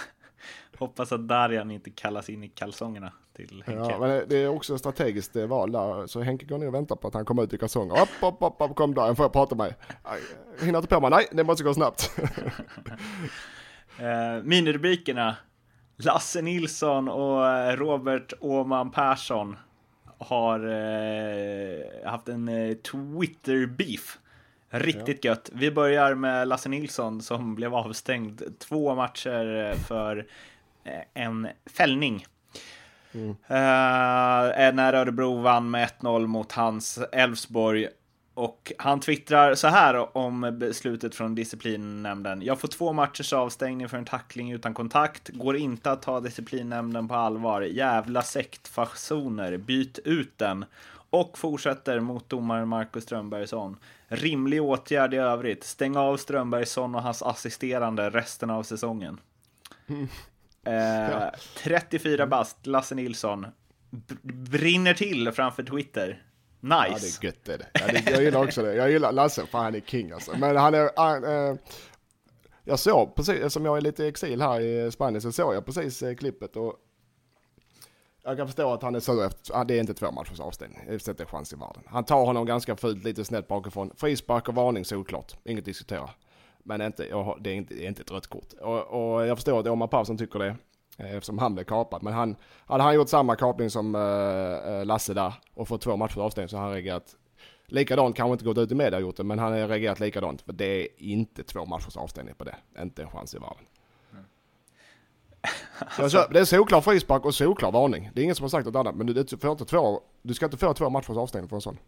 [0.79, 3.91] Hoppas att Darjan inte kallas in i kalsongerna till Henke.
[3.91, 6.07] Ja, men det är också ett strategiskt eh, val där.
[6.07, 8.03] Så Henke går ner och väntar på att han kommer ut i kalsonger.
[8.03, 9.77] Upp, upp, upp, upp kom där, får jag prata med dig?
[10.61, 12.11] Hinner inte på mig, nej, det måste gå snabbt.
[13.99, 15.37] eh, minirubrikerna.
[15.97, 19.57] Lasse Nilsson och eh, Robert Åman Persson
[20.19, 24.19] har eh, haft en eh, Twitter-beef.
[24.71, 25.31] Riktigt ja.
[25.31, 25.51] gött.
[25.53, 30.27] Vi börjar med Lasse Nilsson som blev avstängd två matcher för
[30.85, 32.27] eh, en fällning.
[33.15, 33.29] Mm.
[33.31, 37.89] Uh, när Örebro vann med 1-0 mot hans Elfsborg.
[38.37, 42.43] Och han twittrar så här om beslutet från disciplinnämnden.
[42.43, 45.29] Jag får två matchers avstängning för en tackling utan kontakt.
[45.29, 47.61] Går inte att ta disciplinnämnden på allvar.
[47.61, 49.57] Jävla sektfasoner.
[49.57, 50.65] Byt ut den.
[51.11, 53.77] Och fortsätter mot domaren Marcus Strömbergsson.
[54.09, 55.65] Rimlig åtgärd i övrigt.
[55.65, 59.21] Stäng av Strömbergsson och hans assisterande resten av säsongen.
[59.87, 60.09] Mm.
[60.67, 63.47] Eh, 34 bast, Lasse Nilsson.
[64.23, 66.23] Brinner till framför Twitter.
[66.67, 66.87] Nice.
[66.89, 67.67] Ja, det är gött det.
[67.73, 68.75] Ja, det jag gillar också det.
[68.75, 70.37] Jag gillar Lasse, för han är king alltså.
[70.39, 70.91] Men han är...
[70.97, 71.57] Han, eh,
[72.65, 75.67] jag såg precis, som jag är lite i exil här i Spanien, så såg jag
[75.67, 76.75] precis eh, klippet och
[78.23, 80.81] jag kan förstå att han är sur efter, det är inte två matchers avstängning.
[80.89, 81.83] Det sätter chans i världen.
[81.87, 83.91] Han tar honom ganska fult, lite snett bakifrån.
[83.97, 86.11] Frispark och varning solklart, inget att diskutera.
[86.65, 87.03] Men inte,
[87.41, 88.53] det är inte, det är inte ett rött kort.
[88.61, 90.57] Och, och jag förstår att Omar Persson tycker det.
[90.97, 92.03] Eh, eftersom han blev kapad.
[92.03, 92.37] Men han,
[92.67, 96.57] hade han gjort samma kapning som uh, Lasse där och fått två matcher avstängning så
[96.57, 97.17] har han reagerat
[97.67, 98.17] likadant.
[98.17, 100.43] Kanske inte gått ut i media och gjort det, men han har reagerat likadant.
[100.43, 102.57] För det är inte två matchers avstängning på det.
[102.83, 103.65] Inte en chans i världen.
[105.99, 108.11] Alltså, det är solklar frispark och solklar varning.
[108.15, 108.95] Det är ingen som har sagt något annat.
[108.95, 111.79] Men du, får inte två, du ska inte få två matchers avstängning för en sån.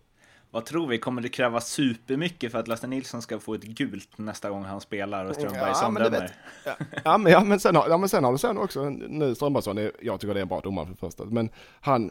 [0.51, 0.99] Vad tror vi?
[0.99, 4.80] Kommer det krävas supermycket för att Lasse Nilsson ska få ett gult nästa gång han
[4.80, 6.30] spelar och Strömbergsson ja, dömer?
[6.64, 9.34] Ja, ja, men, ja, men sen, har, ja, men sen har du sen också, nu
[9.34, 12.11] Strömbergsson, jag tycker det är en bra domare för det första, men han,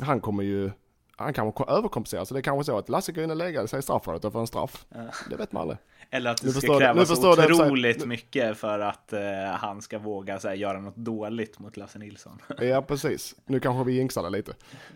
[0.00, 0.70] han kommer ju
[1.16, 3.78] han kanske överkompenserar, så det är kanske så att Lasse går in och lägger sig
[3.78, 4.86] i straffområdet och får en straff.
[4.88, 4.98] Ja.
[5.30, 5.78] Det vet man aldrig.
[6.10, 10.48] Eller att det ska krävas otroligt det, mycket för att uh, han ska våga så
[10.48, 12.38] här, göra något dåligt mot Lasse Nilsson.
[12.58, 13.34] ja, precis.
[13.46, 14.52] Nu kanske vi jinxar det lite.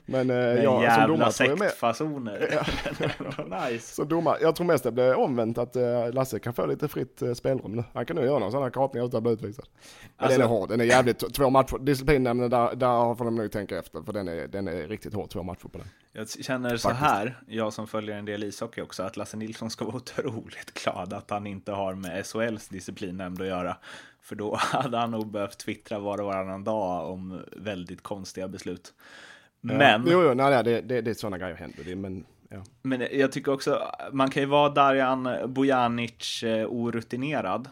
[0.06, 2.62] Men, uh, Men jag, jävla som domare sektfasoner.
[3.48, 3.68] Ja.
[3.70, 4.04] nice.
[4.04, 7.34] Domare, jag tror mest det blir omvänt att uh, Lasse kan få lite fritt uh,
[7.34, 7.84] spelrum nu.
[7.94, 9.64] Han kan nu göra någon sån här kapning utan att bli utvisad.
[10.16, 13.52] Alltså, den är hård, den är jävligt, två matcher, disciplinnämnden där, där får de nog
[13.52, 15.86] tänka efter, för den är, den är riktigt hård, två matcher på den.
[16.12, 19.84] Jag känner så här, jag som följer en del ishockey också, att Lasse Nilsson ska
[19.84, 20.74] vara otroligt
[21.07, 23.76] glad att han inte har med SHLs disciplinnämnd att göra.
[24.22, 28.94] För då hade han nog behövt twittra var och varannan dag om väldigt konstiga beslut.
[29.61, 29.80] Men...
[29.80, 31.84] Ja, jo, jo, nej, nej, det, det, det är sådana grejer händer.
[31.84, 32.64] Det, men, ja.
[32.82, 33.82] men jag tycker också,
[34.12, 37.68] man kan ju vara Darjan Bojanic eh, orutinerad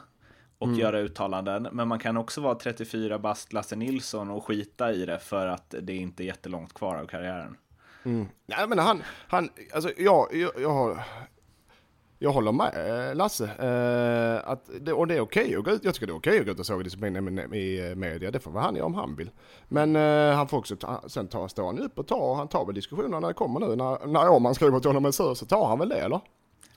[0.59, 0.79] och mm.
[0.79, 1.68] göra uttalanden.
[1.72, 5.74] Men man kan också vara 34 bast Lasse Nilsson och skita i det för att
[5.83, 7.57] det inte är jättelångt kvar av karriären.
[8.05, 8.26] Mm.
[8.47, 11.05] Ja, men han, han, alltså jag, jag, jag har,
[12.19, 13.45] jag håller med eh, Lasse.
[13.45, 15.85] Eh, att det, och det är okej okay att.
[15.85, 18.31] Jag tycker det är okej okay att gå ut och såga disciplinen i media.
[18.31, 19.31] Det får vara han göra om han vill.
[19.69, 22.64] Men eh, han får också ta, sen ta, stå han upp och ta, han tar
[22.64, 23.77] väl diskussionerna när det kommer nu.
[23.77, 26.21] När, när Åman skriver till honom en sur så tar han väl det eller?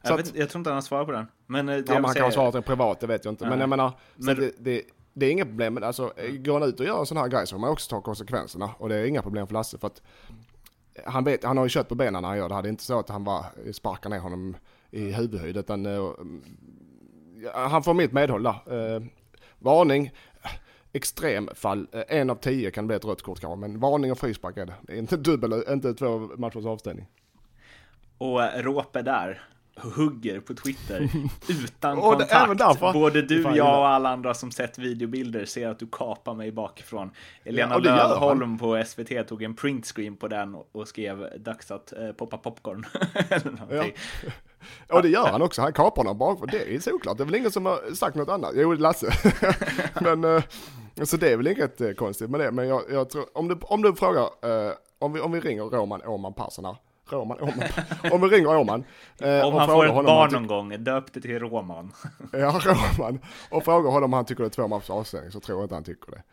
[0.01, 1.27] Jag, vet, jag tror inte han har svarat på den.
[1.47, 3.49] Men det ja, man kan ha svarat privat, det vet jag inte.
[3.49, 4.81] Men jag menar, men, det, det,
[5.13, 5.73] det, är inget problem.
[5.73, 7.89] Men alltså, går han ut och gör en sån här grej så får man också
[7.89, 8.69] ta konsekvenserna.
[8.77, 9.77] Och det är inga problem för Lasse.
[9.77, 10.01] För att
[11.05, 12.61] han, vet, han har ju kött på benen när han gör det.
[12.61, 14.55] Det är inte så att han bara sparkar ner honom
[14.91, 15.57] i huvudhöjd.
[15.57, 16.13] Utan uh,
[17.53, 18.95] han får mitt medhåll där.
[18.95, 19.03] Uh,
[19.59, 20.11] varning.
[20.93, 21.87] Extremfall.
[21.95, 23.59] Uh, en av tio kan bli ett rött kort kanske.
[23.59, 24.73] Men varning och frispark är det.
[24.81, 27.07] Det är inte dubbel, inte två matchers avstängning.
[28.17, 29.41] Och Råpe där
[29.75, 31.09] hugger på Twitter
[31.49, 32.93] utan och kontakt.
[32.93, 37.11] Både du, jag och alla andra som sett videobilder ser att du kapar mig bakifrån.
[37.43, 42.11] Elena ja, Lövholm på SVT tog en printscreen på den och skrev dags att eh,
[42.11, 42.85] poppa popcorn.
[43.69, 43.85] ja.
[44.89, 46.49] Och det gör han också, han kapar honom bakifrån.
[46.51, 48.51] Det är såklart, det är väl ingen som har sagt något annat.
[48.55, 49.07] Jo, Lasse.
[50.01, 50.43] Men, eh,
[51.03, 52.51] så det är väl inget eh, konstigt med det.
[52.51, 55.63] Men jag, jag tror, om du, om du frågar, eh, om, vi, om vi ringer
[55.63, 56.75] Roman Åman Persson här
[57.11, 57.69] Roman, Roman.
[58.11, 58.49] Om vi ringer.
[58.49, 61.91] Eh, om han får ett barn någon gång, döp det till Roman.
[62.31, 63.19] ja, Roman.
[63.49, 65.75] Och frågar honom om han tycker det är två matchers avstängning så tror jag inte
[65.75, 66.23] han tycker det.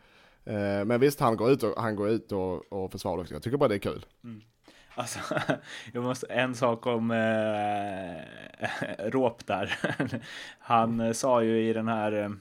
[0.53, 3.33] Eh, men visst, han går ut och, han går ut och, och försvarar också.
[3.33, 4.05] Jag tycker bara det är kul.
[4.23, 4.41] Mm.
[4.99, 5.19] Alltså,
[5.93, 8.23] jag måste, en sak om eh,
[9.09, 9.79] Råp där.
[10.59, 12.31] Han eh, sa ju i den här eh,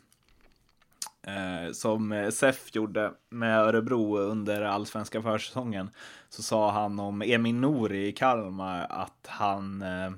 [1.35, 5.91] eh som eh, SEF gjorde med Örebro under allsvenska försäsongen
[6.29, 10.11] så sa han om Emin Nouri i Kalmar att han eh,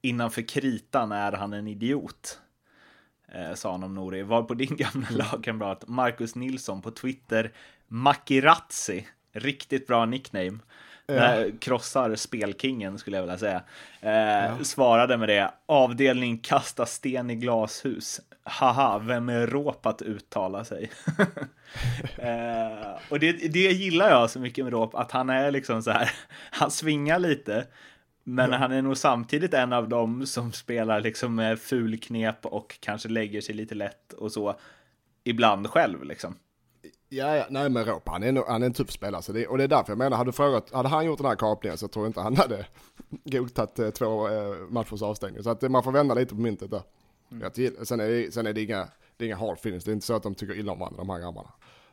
[0.00, 2.40] innanför kritan är han en idiot.
[3.28, 4.22] eh, sa han om Nouri.
[4.22, 7.52] Var på din gamla lagkamrat Marcus Nilsson på Twitter,
[7.88, 10.58] Makirazzi, riktigt bra nickname.
[11.06, 11.44] Ja.
[11.60, 13.62] krossar spelkingen skulle jag vilja säga.
[14.00, 14.64] Eh, ja.
[14.64, 15.50] Svarade med det.
[15.66, 18.20] Avdelning kasta sten i glashus.
[18.42, 20.90] Haha, vem är råp att uttala sig?
[22.18, 25.90] eh, och det, det gillar jag så mycket med råp, att han är liksom så
[25.90, 26.10] här,
[26.50, 27.66] han svingar lite,
[28.24, 33.08] men han är nog samtidigt en av dem som spelar liksom med fulknep och kanske
[33.08, 34.56] lägger sig lite lätt och så
[35.24, 36.34] ibland själv liksom.
[37.08, 39.22] Ja, ja, nej men Ropa, han är, han är en tuff spelare.
[39.22, 41.36] Så det, och det är därför jag menar, hade, frågat, hade han gjort den här
[41.36, 42.66] kapningen så tror jag inte han hade
[43.24, 45.42] godtagit eh, två eh, matchers avstängning.
[45.42, 46.82] Så att man får vända lite på myntet där.
[47.30, 47.50] Mm.
[47.56, 49.92] Jag, sen, är det, sen är det inga, det är inga hard feelings, det är
[49.92, 51.50] inte så att de tycker illa om varandra, de här grabbarna.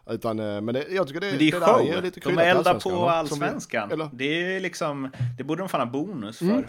[0.09, 1.97] Utan, eh, men det, jag tycker det, men det är show.
[1.97, 3.89] Är lite de eldar på allsvenskan.
[3.89, 6.45] Vi, det är liksom, det borde de fan ha bonus för.
[6.45, 6.65] Mm.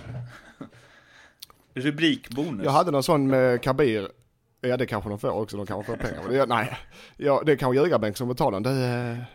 [1.74, 2.64] Rubrikbonus.
[2.64, 4.09] Jag hade någon sån med Kabir
[4.64, 6.22] Ja det kanske de får också, de kanske får pengar.
[6.22, 6.78] Men det, nej,
[7.16, 9.26] ja, det är kanske ljugarbänk som betalar det.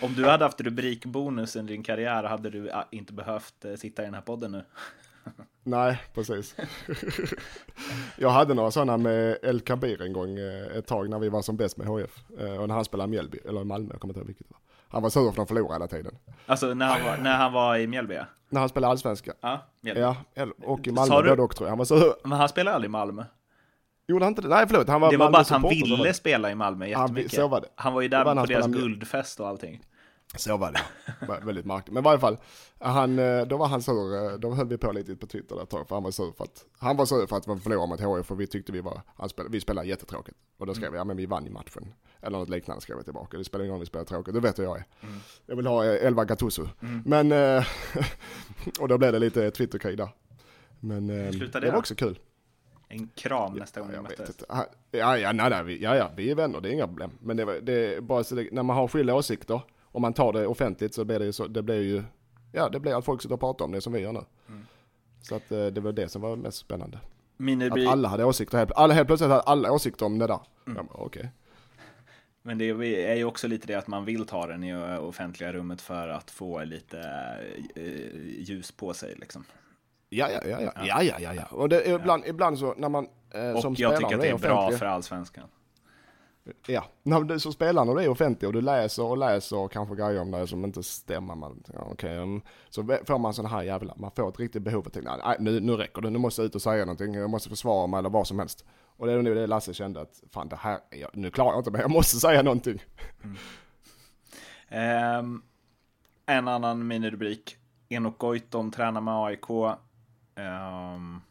[0.00, 4.04] Om du hade haft rubrikbonus under din karriär hade du inte behövt eh, sitta i
[4.04, 4.64] den här podden nu.
[5.62, 6.56] Nej, precis.
[8.18, 11.42] Jag hade några sådana med El Kabir en gång eh, ett tag när vi var
[11.42, 12.22] som bäst med HF.
[12.38, 14.60] Eh, och när han spelade Mjällby, eller Malmö, jag kommer inte ihåg vilket det var.
[14.88, 16.18] Han var sur för att de förlorade hela tiden.
[16.46, 18.18] Alltså när han var, när han var i Mjällby?
[18.48, 19.32] När han spelade allsvenska.
[19.40, 20.00] Ja, Mjällby.
[20.00, 20.16] Ja,
[20.64, 21.70] och i Malmö både och tror jag.
[21.70, 22.14] Han var sur.
[22.28, 23.24] Men han spelade aldrig i Malmö?
[24.06, 24.48] Gjorde han inte det?
[24.48, 27.32] Nej förlåt, han var Det var bara att han ville spela i Malmö jättemycket.
[27.32, 27.68] Han, så var det.
[27.74, 29.82] han var ju där var på deras guldfest och allting.
[30.36, 30.80] Så var det,
[31.44, 31.94] väldigt märkligt.
[31.94, 32.36] Men i varje fall,
[32.78, 35.70] han, eh, då var han sur, eh, då höll vi på lite på Twitter ett
[35.70, 38.00] tag, för han var sur för att, han var sur för att vi förlorade mot
[38.00, 40.36] HIF, för vi tyckte vi var, han spelade, vi spelade jättetråkigt.
[40.58, 40.92] Och då skrev mm.
[40.92, 41.94] vi, ja men vi vann i matchen.
[42.20, 44.40] Eller något liknande skrev jag tillbaka, det spelar ingen roll om vi spelar tråkigt, du
[44.40, 44.84] vet jag är.
[45.00, 45.14] Mm.
[45.46, 46.68] Jag vill ha eh, Elva Gattuso.
[46.82, 47.28] Mm.
[47.28, 47.62] Men,
[48.80, 50.08] och då blev det lite Twitterkrig där.
[50.80, 52.18] Men det, det var också kul.
[52.94, 54.36] En kram nästa gång ja, ni möttes.
[54.48, 57.10] Ja, ja, nej, nej, ja, ja, vi är vänner, det är inga problem.
[57.20, 60.32] Men det, det är bara så det, när man har skilda åsikter, om man tar
[60.32, 62.02] det offentligt så blir det ju så, det blir ju,
[62.52, 64.24] ja det blir att folk sitter och pratar om det som vi gör nu.
[64.48, 64.66] Mm.
[65.20, 66.98] Så att eh, det var det som var mest spännande.
[67.36, 67.86] Minibri...
[67.86, 70.40] Att alla hade åsikter, helt, alla, helt plötsligt hade alla åsikter om det där.
[70.66, 70.86] Mm.
[70.90, 71.04] Okej.
[71.04, 71.28] Okay.
[72.42, 72.64] Men det
[73.10, 76.30] är ju också lite det att man vill ta den i offentliga rummet för att
[76.30, 77.00] få lite
[77.74, 77.84] eh,
[78.38, 79.44] ljus på sig liksom.
[80.14, 81.44] Ja, ja, ja, ja, ja, ja, ja, ja.
[81.50, 83.96] Och det, ibland, ibland så när man eh, som spelare...
[83.96, 85.48] Och jag tycker att det är bra för allsvenskan.
[86.66, 89.72] Ja, när du som spelare när du är offentlig och du läser och läser och
[89.72, 91.34] kanske grejer om det som inte stämmer.
[91.34, 94.86] Man, ja, okay, um, så får man sån här jävla, man får ett riktigt behov
[94.86, 97.30] att tänka, nej nu, nu räcker det, nu måste jag ut och säga någonting, jag
[97.30, 98.64] måste försvara mig eller vad som helst.
[98.96, 101.60] Och det är nu det Lasse kände att, fan det här, jag, nu klarar jag
[101.60, 102.82] inte mer, jag måste säga någonting.
[104.70, 105.18] Mm.
[105.18, 105.42] Um,
[106.26, 107.56] en annan minirubrik,
[107.88, 109.76] Enok Goitom tränar med AIK.
[110.34, 111.22] Ehm, um,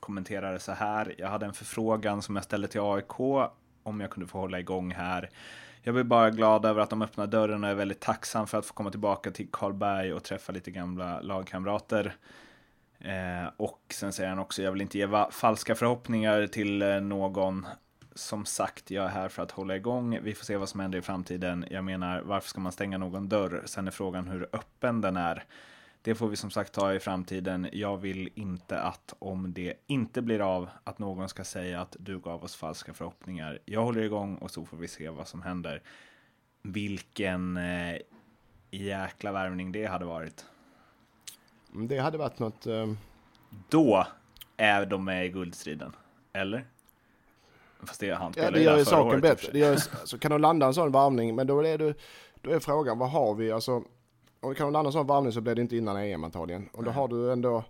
[0.00, 3.20] kommenterade så här, jag hade en förfrågan som jag ställde till AIK
[3.82, 5.30] om jag kunde få hålla igång här.
[5.82, 8.66] Jag blir bara glad över att de öppnar dörren och är väldigt tacksam för att
[8.66, 12.16] få komma tillbaka till Karlberg och träffa lite gamla lagkamrater.
[12.98, 17.66] Eh, och sen säger han också, jag vill inte ge falska förhoppningar till eh, någon.
[18.14, 20.18] Som sagt, jag är här för att hålla igång.
[20.22, 21.64] Vi får se vad som händer i framtiden.
[21.70, 23.62] Jag menar, varför ska man stänga någon dörr?
[23.66, 25.44] Sen är frågan hur öppen den är.
[26.08, 27.68] Det får vi som sagt ta i framtiden.
[27.72, 32.18] Jag vill inte att om det inte blir av att någon ska säga att du
[32.18, 33.58] gav oss falska förhoppningar.
[33.64, 35.82] Jag håller igång och så får vi se vad som händer.
[36.62, 37.96] Vilken eh,
[38.70, 40.46] jäkla värvning det hade varit.
[41.74, 42.66] Mm, det hade varit något...
[42.66, 42.92] Uh...
[43.68, 44.06] Då
[44.56, 45.92] är de med i guldstriden.
[46.32, 46.64] Eller?
[47.82, 49.52] Fast det, han ja, det gör ju saken bättre.
[49.52, 51.94] Det gör, alltså, kan de landa en sån varvning, men då är, det,
[52.42, 53.52] då är frågan, vad har vi?
[53.52, 53.84] Alltså,
[54.40, 56.68] och kan de landa en sån varvning så blir det inte innan EM antagligen.
[56.72, 57.64] Och då har du ändå...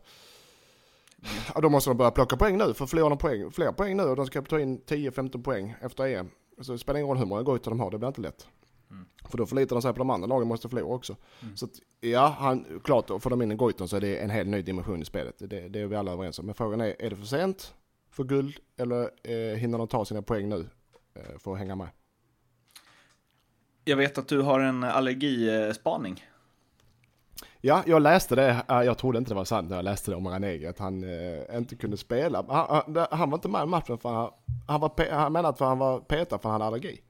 [1.55, 4.03] Ja, då måste de börja plocka poäng nu, för förlorar de poäng, fler poäng nu
[4.03, 6.31] och de ska ta in 10-15 poäng efter EM.
[6.61, 8.49] Så det spelar ingen roll hur många Goitom de har, det blir inte lätt.
[8.91, 9.07] Mm.
[9.25, 11.17] För då förlitar de sig på de andra lagen, måste förlora också.
[11.43, 11.57] Mm.
[11.57, 14.49] Så att, ja, han, klart, får de in en Goitom så är det en helt
[14.49, 15.35] ny dimension i spelet.
[15.39, 16.47] Det, det är vi alla överens om.
[16.47, 17.75] Men frågan är, är det för sent
[18.11, 20.69] för guld eller eh, hinner de ta sina poäng nu
[21.15, 21.89] eh, för att hänga med?
[23.85, 26.25] Jag vet att du har en allergispaning.
[27.61, 28.65] Ja, jag läste det.
[28.69, 31.59] Jag trodde inte det var sant när jag läste det om Ranegi, att han eh,
[31.59, 32.45] inte kunde spela.
[32.49, 34.31] Han, han, han, var inte med i matchen för han,
[34.69, 37.01] han, var, han menade att han var petad för han hade allergi.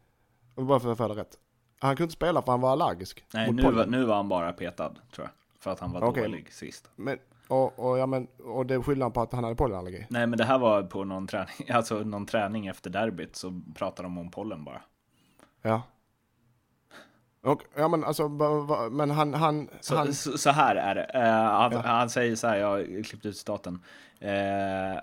[0.55, 1.39] Bara för att det rätt.
[1.81, 3.25] Han kunde inte spela för han var allergisk.
[3.35, 5.31] Nej, nu var, nu var han bara petad, tror jag.
[5.61, 6.23] För att han var okay.
[6.23, 6.91] dålig sist.
[6.97, 7.19] Men,
[7.49, 10.07] och, och, ja, men, och det är skillnad på att han hade pollenallergi?
[10.09, 14.07] Nej, men det här var på någon träning, alltså någon träning efter derbyt så pratade
[14.07, 14.83] de om pollen bara.
[15.63, 15.83] Ja.
[17.49, 18.29] Och, ja men alltså,
[18.91, 19.35] men han...
[19.35, 20.15] han, så, han...
[20.15, 21.11] Så, så, här är det.
[21.15, 21.83] Uh, han, ja.
[21.85, 23.75] han, säger så här, jag har klippt ut staten.
[24.23, 25.01] Uh,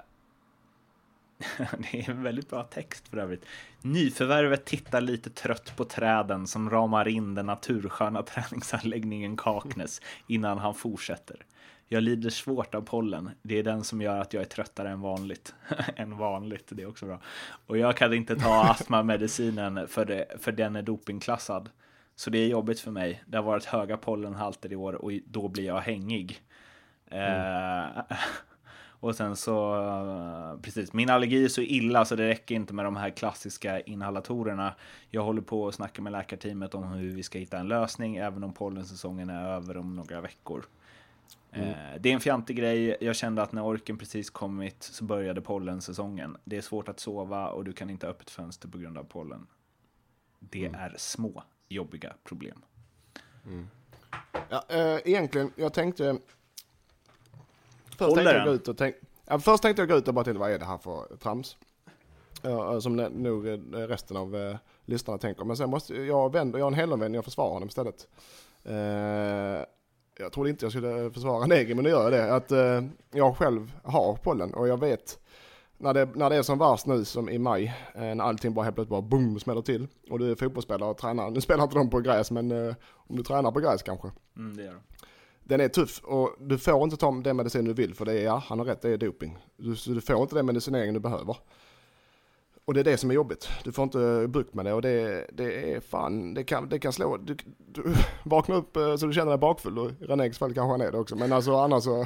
[1.91, 3.46] det är en väldigt bra text för övrigt.
[3.82, 10.76] Nyförvärvet tittar lite trött på träden som ramar in den natursköna träningsanläggningen Kaknäs innan han
[10.76, 11.46] fortsätter.
[11.88, 13.32] Jag lider svårt av pollen.
[13.41, 15.56] Det är den som gör att jag är tröttare än vanligt.
[15.96, 17.20] än vanligt, det är också bra.
[17.66, 21.70] Och jag kan inte ta astmamedicinen för, det, för den är dopingklassad.
[22.16, 23.24] Så det är jobbigt för mig.
[23.28, 26.41] Det har varit höga pollenhalter i år och då blir jag hängig.
[27.07, 27.97] Mm.
[27.97, 28.03] Eh,
[28.99, 32.95] och sen så, precis, min allergi är så illa så det räcker inte med de
[32.95, 34.76] här klassiska inhalatorerna.
[35.09, 38.43] Jag håller på att snacka med läkarteamet om hur vi ska hitta en lösning, även
[38.43, 40.66] om pollensäsongen är över om några veckor.
[41.51, 41.70] Mm.
[41.70, 42.97] Eh, det är en fjantig grej.
[43.01, 46.38] Jag kände att när orken precis kommit så började pollensäsongen.
[46.43, 49.03] Det är svårt att sova och du kan inte ha öppet fönster på grund av
[49.03, 49.47] pollen.
[50.39, 50.82] Det mm.
[50.82, 52.61] är små jobbiga problem.
[53.45, 53.68] Mm.
[54.49, 56.18] Ja, äh, egentligen, jag tänkte
[57.97, 58.95] Först tänkte, jag gå ut och tänk,
[59.26, 61.57] ja, först tänkte jag gå ut och bara tänkte vad är det här för trams?
[62.41, 65.45] Ja, som nog resten av eh, lyssnarna tänker.
[65.45, 68.07] Men sen måste jag vända, jag en helomvändning och försvarar honom istället.
[68.63, 69.66] Eh,
[70.18, 72.34] jag trodde inte jag skulle försvara Negi men nu gör jag det.
[72.34, 75.20] Att eh, jag själv har pollen och jag vet
[75.86, 78.63] när det, när det är som värst nu som i maj, eh, när allting bara
[78.63, 79.88] helt plötsligt bara boom smäller till.
[80.09, 83.15] Och du är fotbollsspelare och tränar, nu spelar inte de på gräs men eh, om
[83.15, 84.11] du tränar på gräs kanske.
[84.38, 84.79] Mm, det gör de
[85.47, 88.23] den är tuff och du får inte ta den medicin du vill för det är,
[88.23, 89.38] ja, han har rätt, det är doping.
[89.57, 91.38] Du, du får inte den medicinering du behöver.
[92.65, 93.49] Och det är det som är jobbigt.
[93.63, 96.93] Du får inte bukt med det och det, det är fan, det kan, det kan
[96.93, 97.17] slå.
[97.17, 97.83] Du, du
[98.23, 100.91] vaknar upp eh, så du känner dig bakfull och i Renegs fall kanske han är
[100.91, 101.15] det också.
[101.15, 102.05] Men alltså annars så,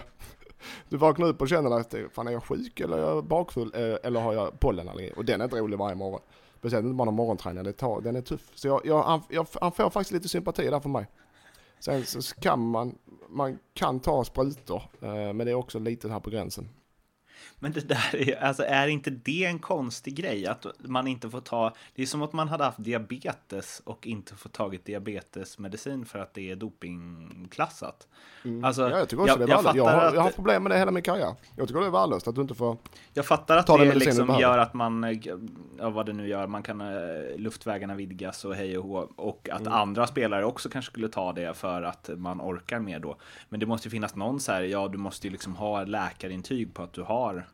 [0.89, 3.97] du vaknar upp och känner att fan är jag sjuk eller är jag bakfull eh,
[4.03, 5.14] eller har jag pollenallergi?
[5.16, 6.22] Och den är inte rolig varje morgon.
[6.57, 8.51] Speciellt inte bara någon morgonträning, det tar, den är tuff.
[8.55, 11.07] Så jag, jag, han, jag, han får faktiskt lite sympati där för mig.
[11.80, 12.97] Sen så kan man,
[13.30, 16.70] man kan ta sprutor, eh, men det är också lite här på gränsen.
[17.60, 20.47] Men det där är, alltså är inte det en konstig grej?
[20.47, 24.36] Att man inte får ta, det är som att man hade haft diabetes och inte
[24.36, 28.07] får tagit diabetesmedicin för att det är dopingklassat.
[28.45, 28.64] Mm.
[28.64, 30.72] Alltså, ja, jag tycker också jag, det är jag, jag, har, jag har problem med
[30.72, 31.36] det hela min karriär.
[31.55, 32.78] Jag tycker det är värdelöst att du inte får
[33.14, 35.20] Jag fattar att det liksom gör att man,
[35.78, 39.07] ja, vad det nu gör, man kan, eh, luftvägarna vidgas och hej och hå.
[39.16, 39.74] Och att mm.
[39.74, 43.16] andra spelare också kanske skulle ta det för att man orkar mer då.
[43.49, 46.74] Men det måste ju finnas någon så här, ja du måste ju liksom ha läkarintyg
[46.74, 47.49] på att du har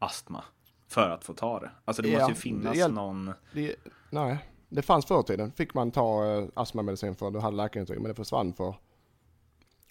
[0.00, 0.44] astma
[0.88, 1.70] för att få ta det.
[1.84, 3.32] Alltså det ja, måste ju finnas det, någon...
[3.52, 3.76] Det,
[4.10, 4.38] nej,
[4.68, 5.52] det fanns förr i tiden.
[5.52, 8.74] Fick man ta uh, astmamedicin för du hade läkarintyg, men det försvann för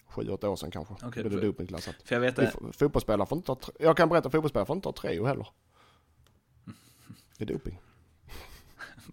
[0.06, 0.94] sju, åtta år sedan kanske.
[1.06, 1.94] Okay, det blev dopingklassat.
[2.04, 2.52] För jag vet det.
[2.72, 5.46] Fotbollsspelare får inte ta, jag kan berätta, fotbollsspelare får inte ta Treo heller.
[7.38, 7.78] Det är doping.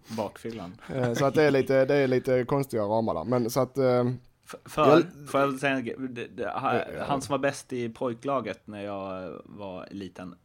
[0.07, 0.81] Bakfyllan.
[0.93, 3.23] Eh, så att det är lite, det är lite konstiga ramar där.
[3.23, 4.11] Men så att uh,
[4.65, 6.51] för, jag, får jag säga det, det,
[7.07, 10.35] han som var bäst i pojklaget när jag var liten,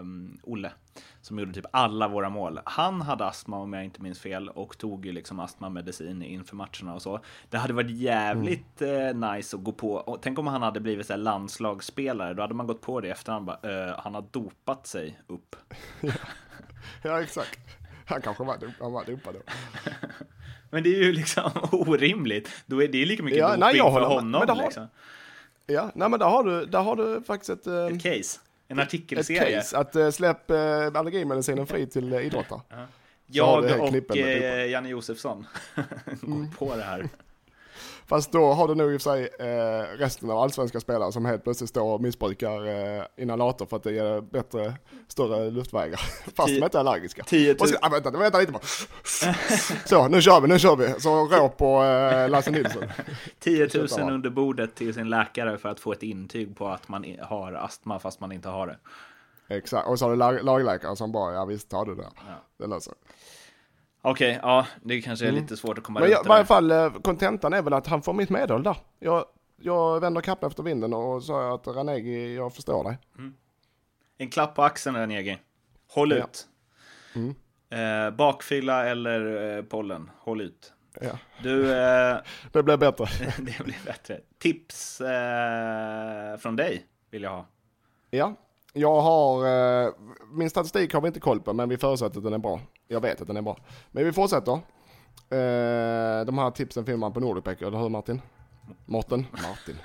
[0.00, 0.72] um, Olle,
[1.20, 2.60] som gjorde typ alla våra mål.
[2.64, 6.94] Han hade astma om jag inte minns fel och tog ju liksom astmamedicin inför matcherna
[6.94, 7.20] och så.
[7.50, 9.22] Det hade varit jävligt mm.
[9.22, 9.92] uh, nice att gå på.
[9.94, 13.32] Och tänk om han hade blivit så landslagsspelare, då hade man gått på det efter
[13.32, 15.56] han bara, uh, han har dopat sig upp.
[17.02, 17.22] ja.
[17.22, 17.60] exakt.
[18.06, 19.40] Han kanske var, han var dopad då.
[20.70, 22.48] Men det är ju liksom orimligt.
[22.66, 24.48] Då är det lika mycket ja, doping nej, jag för honom.
[24.48, 24.88] Har, liksom.
[25.66, 27.66] Ja, nej men där har du, där har du faktiskt ett...
[27.66, 28.40] Eh, ett case.
[28.68, 29.58] En artikelserie.
[29.58, 30.56] Ett case, att uh, släpp uh,
[30.94, 32.60] allergimedicinen fri till uh, idrottare.
[32.72, 32.86] Uh -huh.
[33.26, 34.16] Jag och
[34.70, 35.46] Janne Josefsson
[36.20, 36.50] går mm.
[36.50, 37.08] på det här.
[38.08, 41.24] Fast då har du nog i och för sig eh, resten av allsvenska spelare som
[41.24, 44.74] helt plötsligt står och missbrukar eh, inhalator för att det ger bättre,
[45.08, 45.96] större luftvägar.
[46.36, 47.24] Fast de inte är allergiska.
[47.24, 47.68] 10 000.
[47.80, 48.62] Ah, vänta, vänta lite bara.
[49.86, 51.00] Så, nu kör vi, nu kör vi.
[51.00, 52.84] Så rå på eh, Lasse Nilsson.
[53.38, 57.16] 10 000 under bordet till sin läkare för att få ett intyg på att man
[57.22, 58.76] har astma fast man inte har det.
[59.48, 62.08] Exakt, och så har du lag lagläkare som bara, ja visst, ta det där.
[62.16, 62.42] Ja.
[62.58, 62.94] Det löser
[64.08, 65.42] Okej, okay, ja, det kanske är mm.
[65.42, 68.02] lite svårt att komma Men runt i varje fall, eh, kontentan är väl att han
[68.02, 68.76] får mitt medhåll där.
[68.98, 69.24] Jag,
[69.56, 72.98] jag vänder kappan efter vinden och sa att Ranegi, jag förstår dig.
[73.18, 73.34] Mm.
[74.18, 75.38] En klapp på axeln Ranegi.
[75.90, 76.16] Håll ja.
[76.16, 76.46] ut.
[77.14, 77.34] Mm.
[77.70, 80.72] Eh, bakfylla eller eh, pollen, håll ut.
[81.00, 81.18] Ja.
[81.42, 82.16] Du, eh,
[82.52, 83.06] det blir bättre.
[83.38, 84.20] det blir bättre.
[84.38, 87.46] Tips eh, från dig vill jag ha.
[88.10, 88.34] Ja,
[88.76, 89.46] jag har,
[89.86, 89.92] eh,
[90.32, 92.60] min statistik har vi inte koll på men vi förutsätter att den är bra.
[92.88, 93.56] Jag vet att den är bra.
[93.90, 94.52] Men vi fortsätter.
[94.52, 98.22] Eh, de här tipsen finner man på Nordic eller hur Martin?
[98.86, 99.26] Mårten?
[99.32, 99.76] Martin.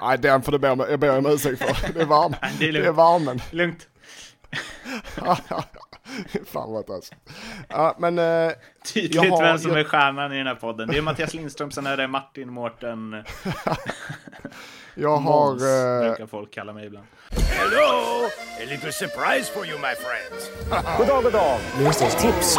[0.00, 1.92] Nej, den får du be om, jag ber om ursäkt för.
[1.92, 2.34] Det är, varm.
[2.58, 3.40] det är, det är varmen.
[3.50, 3.88] Lugnt.
[6.46, 7.30] Fan vad taskigt.
[7.68, 8.18] Ja, men...
[8.18, 8.52] Eh,
[8.94, 10.88] Tydligt har, vem som är stjärnan i den här podden.
[10.88, 13.12] Det är Mattias Lindström, sen är det Martin, Mårten.
[15.00, 15.20] Jag har...
[15.50, 17.06] Måns eh, brukar folk kalla mig ibland.
[17.30, 18.26] Hello!
[18.60, 20.50] A little surprise for you, my friends.
[20.98, 21.58] God dag, god dag.
[22.20, 22.58] Tips.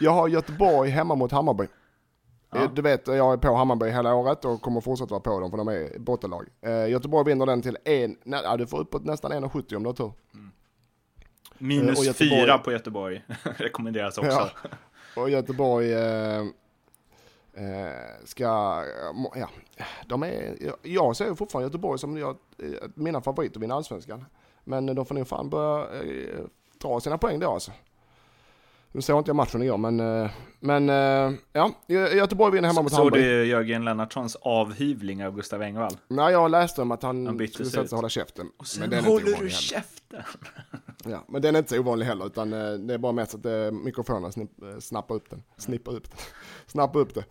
[0.00, 1.64] Jag har Göteborg hemma mot Hammarby.
[2.54, 5.50] Eh, Du vet, jag är på Hammarby hela året och kommer fortsätta vara på dem
[5.50, 6.46] för de är bottenlag.
[6.66, 9.88] Eh, Göteborg vinner den till en, nej, ja, du får uppåt nästan 1,70 om du
[9.88, 10.12] har tur.
[11.58, 13.24] Minus Eh, och Göteborg- fyra på Göteborg
[13.56, 14.30] rekommenderas också.
[14.30, 14.50] Ja.
[15.22, 16.44] Och Göteborg eh, eh,
[17.56, 18.44] Eh, ska,
[19.34, 19.48] eh, ja,
[20.06, 24.24] de är, jag ser fortfarande Göteborg som jag, eh, mina favoriter att vinna allsvenskan.
[24.64, 26.44] Men de får nog fan börja eh,
[26.78, 27.72] dra sina poäng då alltså.
[28.94, 30.30] Nu såg inte jag matchen igår men, eh,
[30.60, 33.22] men eh, ja, Gö- Göteborg vinner hemma mot Såg Hammarby.
[33.22, 35.96] du Jörgen Lennartssons avhyvling av Gustav Engvall?
[36.08, 38.50] Nej, jag läste om att han, Han skulle sätta sig och hålla käften.
[38.64, 39.48] Sen men den håller du heller.
[39.48, 40.22] käften!
[41.06, 43.72] Ja, men den är inte så ovanlig heller, utan eh, det är bara mest att
[43.72, 45.42] mikrofonen snipp, snappar upp den.
[45.56, 46.18] Snippar upp den.
[46.66, 47.24] Snappar upp det.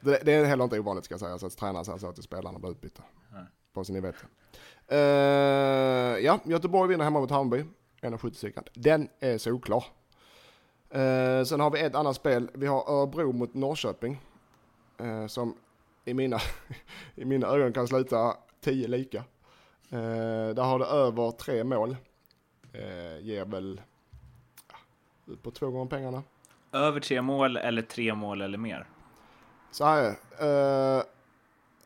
[0.00, 0.20] Det.
[0.24, 2.58] Det är heller inte ovanligt ska jag säga, så att tränaren säger så till spelarna
[2.58, 3.02] blir utbytta.
[3.74, 4.14] Bara så ni vet
[6.24, 7.64] ja, Göteborg vinner hemma mot Hammarby.
[8.00, 8.70] 1,70 sekund.
[8.74, 9.84] Den är solklar.
[10.90, 12.50] Eh, sen har vi ett annat spel.
[12.54, 14.20] Vi har Örebro mot Norrköping.
[14.98, 15.54] Eh, som
[16.04, 16.38] i mina,
[17.14, 19.18] i mina ögon kan sluta 10 lika.
[19.90, 21.96] Eh, där har det över tre mål.
[22.72, 23.80] Eh, ger väl
[24.68, 24.76] ja,
[25.32, 26.22] ut på två gånger pengarna.
[26.72, 28.86] Över tre mål eller tre mål eller mer?
[29.70, 30.96] Så här är det.
[30.98, 31.04] eh,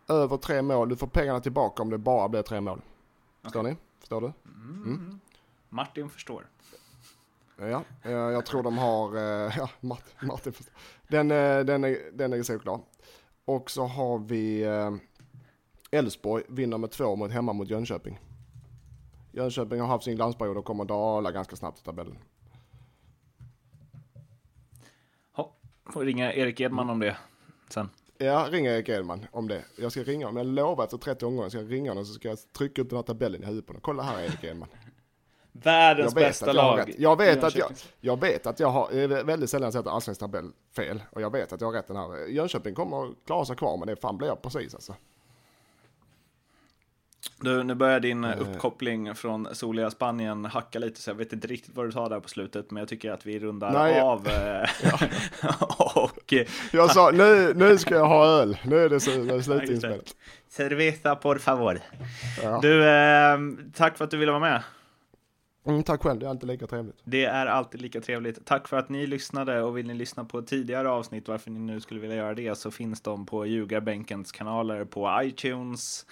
[0.09, 2.81] Över tre mål, du får pengarna tillbaka om det bara blir tre mål.
[3.43, 3.77] Förstår ni?
[4.01, 4.33] Förstår du?
[5.75, 6.47] Martin förstår.
[7.57, 10.75] Ja, eh, jag tror de har, eh, ja, Mart, Martin förstår.
[11.09, 12.81] Den, eh, den, är, den är såklar.
[13.45, 14.63] Och så har vi
[15.91, 18.21] Elfsborg vinner med två mot hemma mot Jönköping.
[19.33, 22.19] Jönköping har haft sin glansperiod och kommer dala ganska snabbt i tabellen.
[25.33, 25.57] Ha,
[25.93, 27.17] får ringa Erik Edman om det
[27.69, 27.89] sen.
[28.19, 29.65] Jag ringer Erik Edman om det.
[29.77, 30.47] Jag ska ringa honom.
[30.47, 32.97] Jag lovar efter 30 omgångar ska jag ringa honom så ska jag trycka upp den
[32.97, 33.81] här tabellen i huvudet på honom.
[33.83, 34.69] Kolla här Erik Edman.
[35.63, 36.79] Världens bästa jag lag.
[36.79, 36.99] rätt.
[36.99, 40.21] Jag vet att jag, jag vet att jag har, det är väldigt sällan sätter allsvensk
[40.21, 41.03] tabell fel.
[41.11, 42.27] Och jag vet att jag har rätt den här.
[42.27, 44.95] Jönköping kommer att klara sig kvar men det fan blir jag precis alltså.
[47.41, 51.47] Du, nu börjar din eh, uppkoppling från soliga Spanien hacka lite, så jag vet inte
[51.47, 54.29] riktigt vad du sa där på slutet, men jag tycker att vi rundar Nej, av.
[54.29, 54.69] eh,
[55.97, 58.59] och eh, Jag sa nu, nu ska jag ha öl.
[58.65, 58.95] Nu är det,
[59.35, 60.17] det slutinspelet.
[60.49, 61.81] cerveza por favor.
[62.43, 62.59] Ja.
[62.63, 63.39] Du, eh,
[63.75, 64.63] tack för att du ville vara med.
[65.67, 66.97] Mm, tack själv, det är alltid lika trevligt.
[67.05, 68.45] Det är alltid lika trevligt.
[68.47, 71.81] Tack för att ni lyssnade och vill ni lyssna på tidigare avsnitt, varför ni nu
[71.81, 76.07] skulle vilja göra det, så finns de på Ljugarbänkens kanaler på iTunes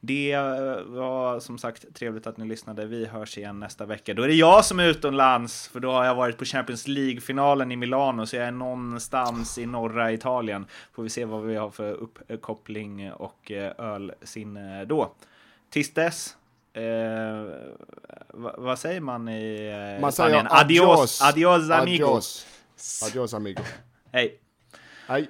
[0.00, 2.86] Det eh, var som sagt trevligt att ni lyssnade.
[2.86, 4.14] Vi hörs igen nästa vecka.
[4.14, 7.72] Då är det jag som är utomlands, för då har jag varit på Champions League-finalen
[7.72, 10.66] i Milano, så jag är någonstans i norra Italien.
[10.92, 15.12] Får vi se vad vi har för uppkoppling och eh, ölsinne då.
[15.70, 16.36] Tills dess,
[16.72, 16.82] eh,
[18.58, 20.46] vad, säger man i eh, Man säger Spanien?
[20.50, 22.04] Adios, adios amigo.
[22.04, 22.46] Adios.
[23.02, 23.62] Adios amigo.
[24.12, 24.38] Hej.
[25.06, 25.28] Hej.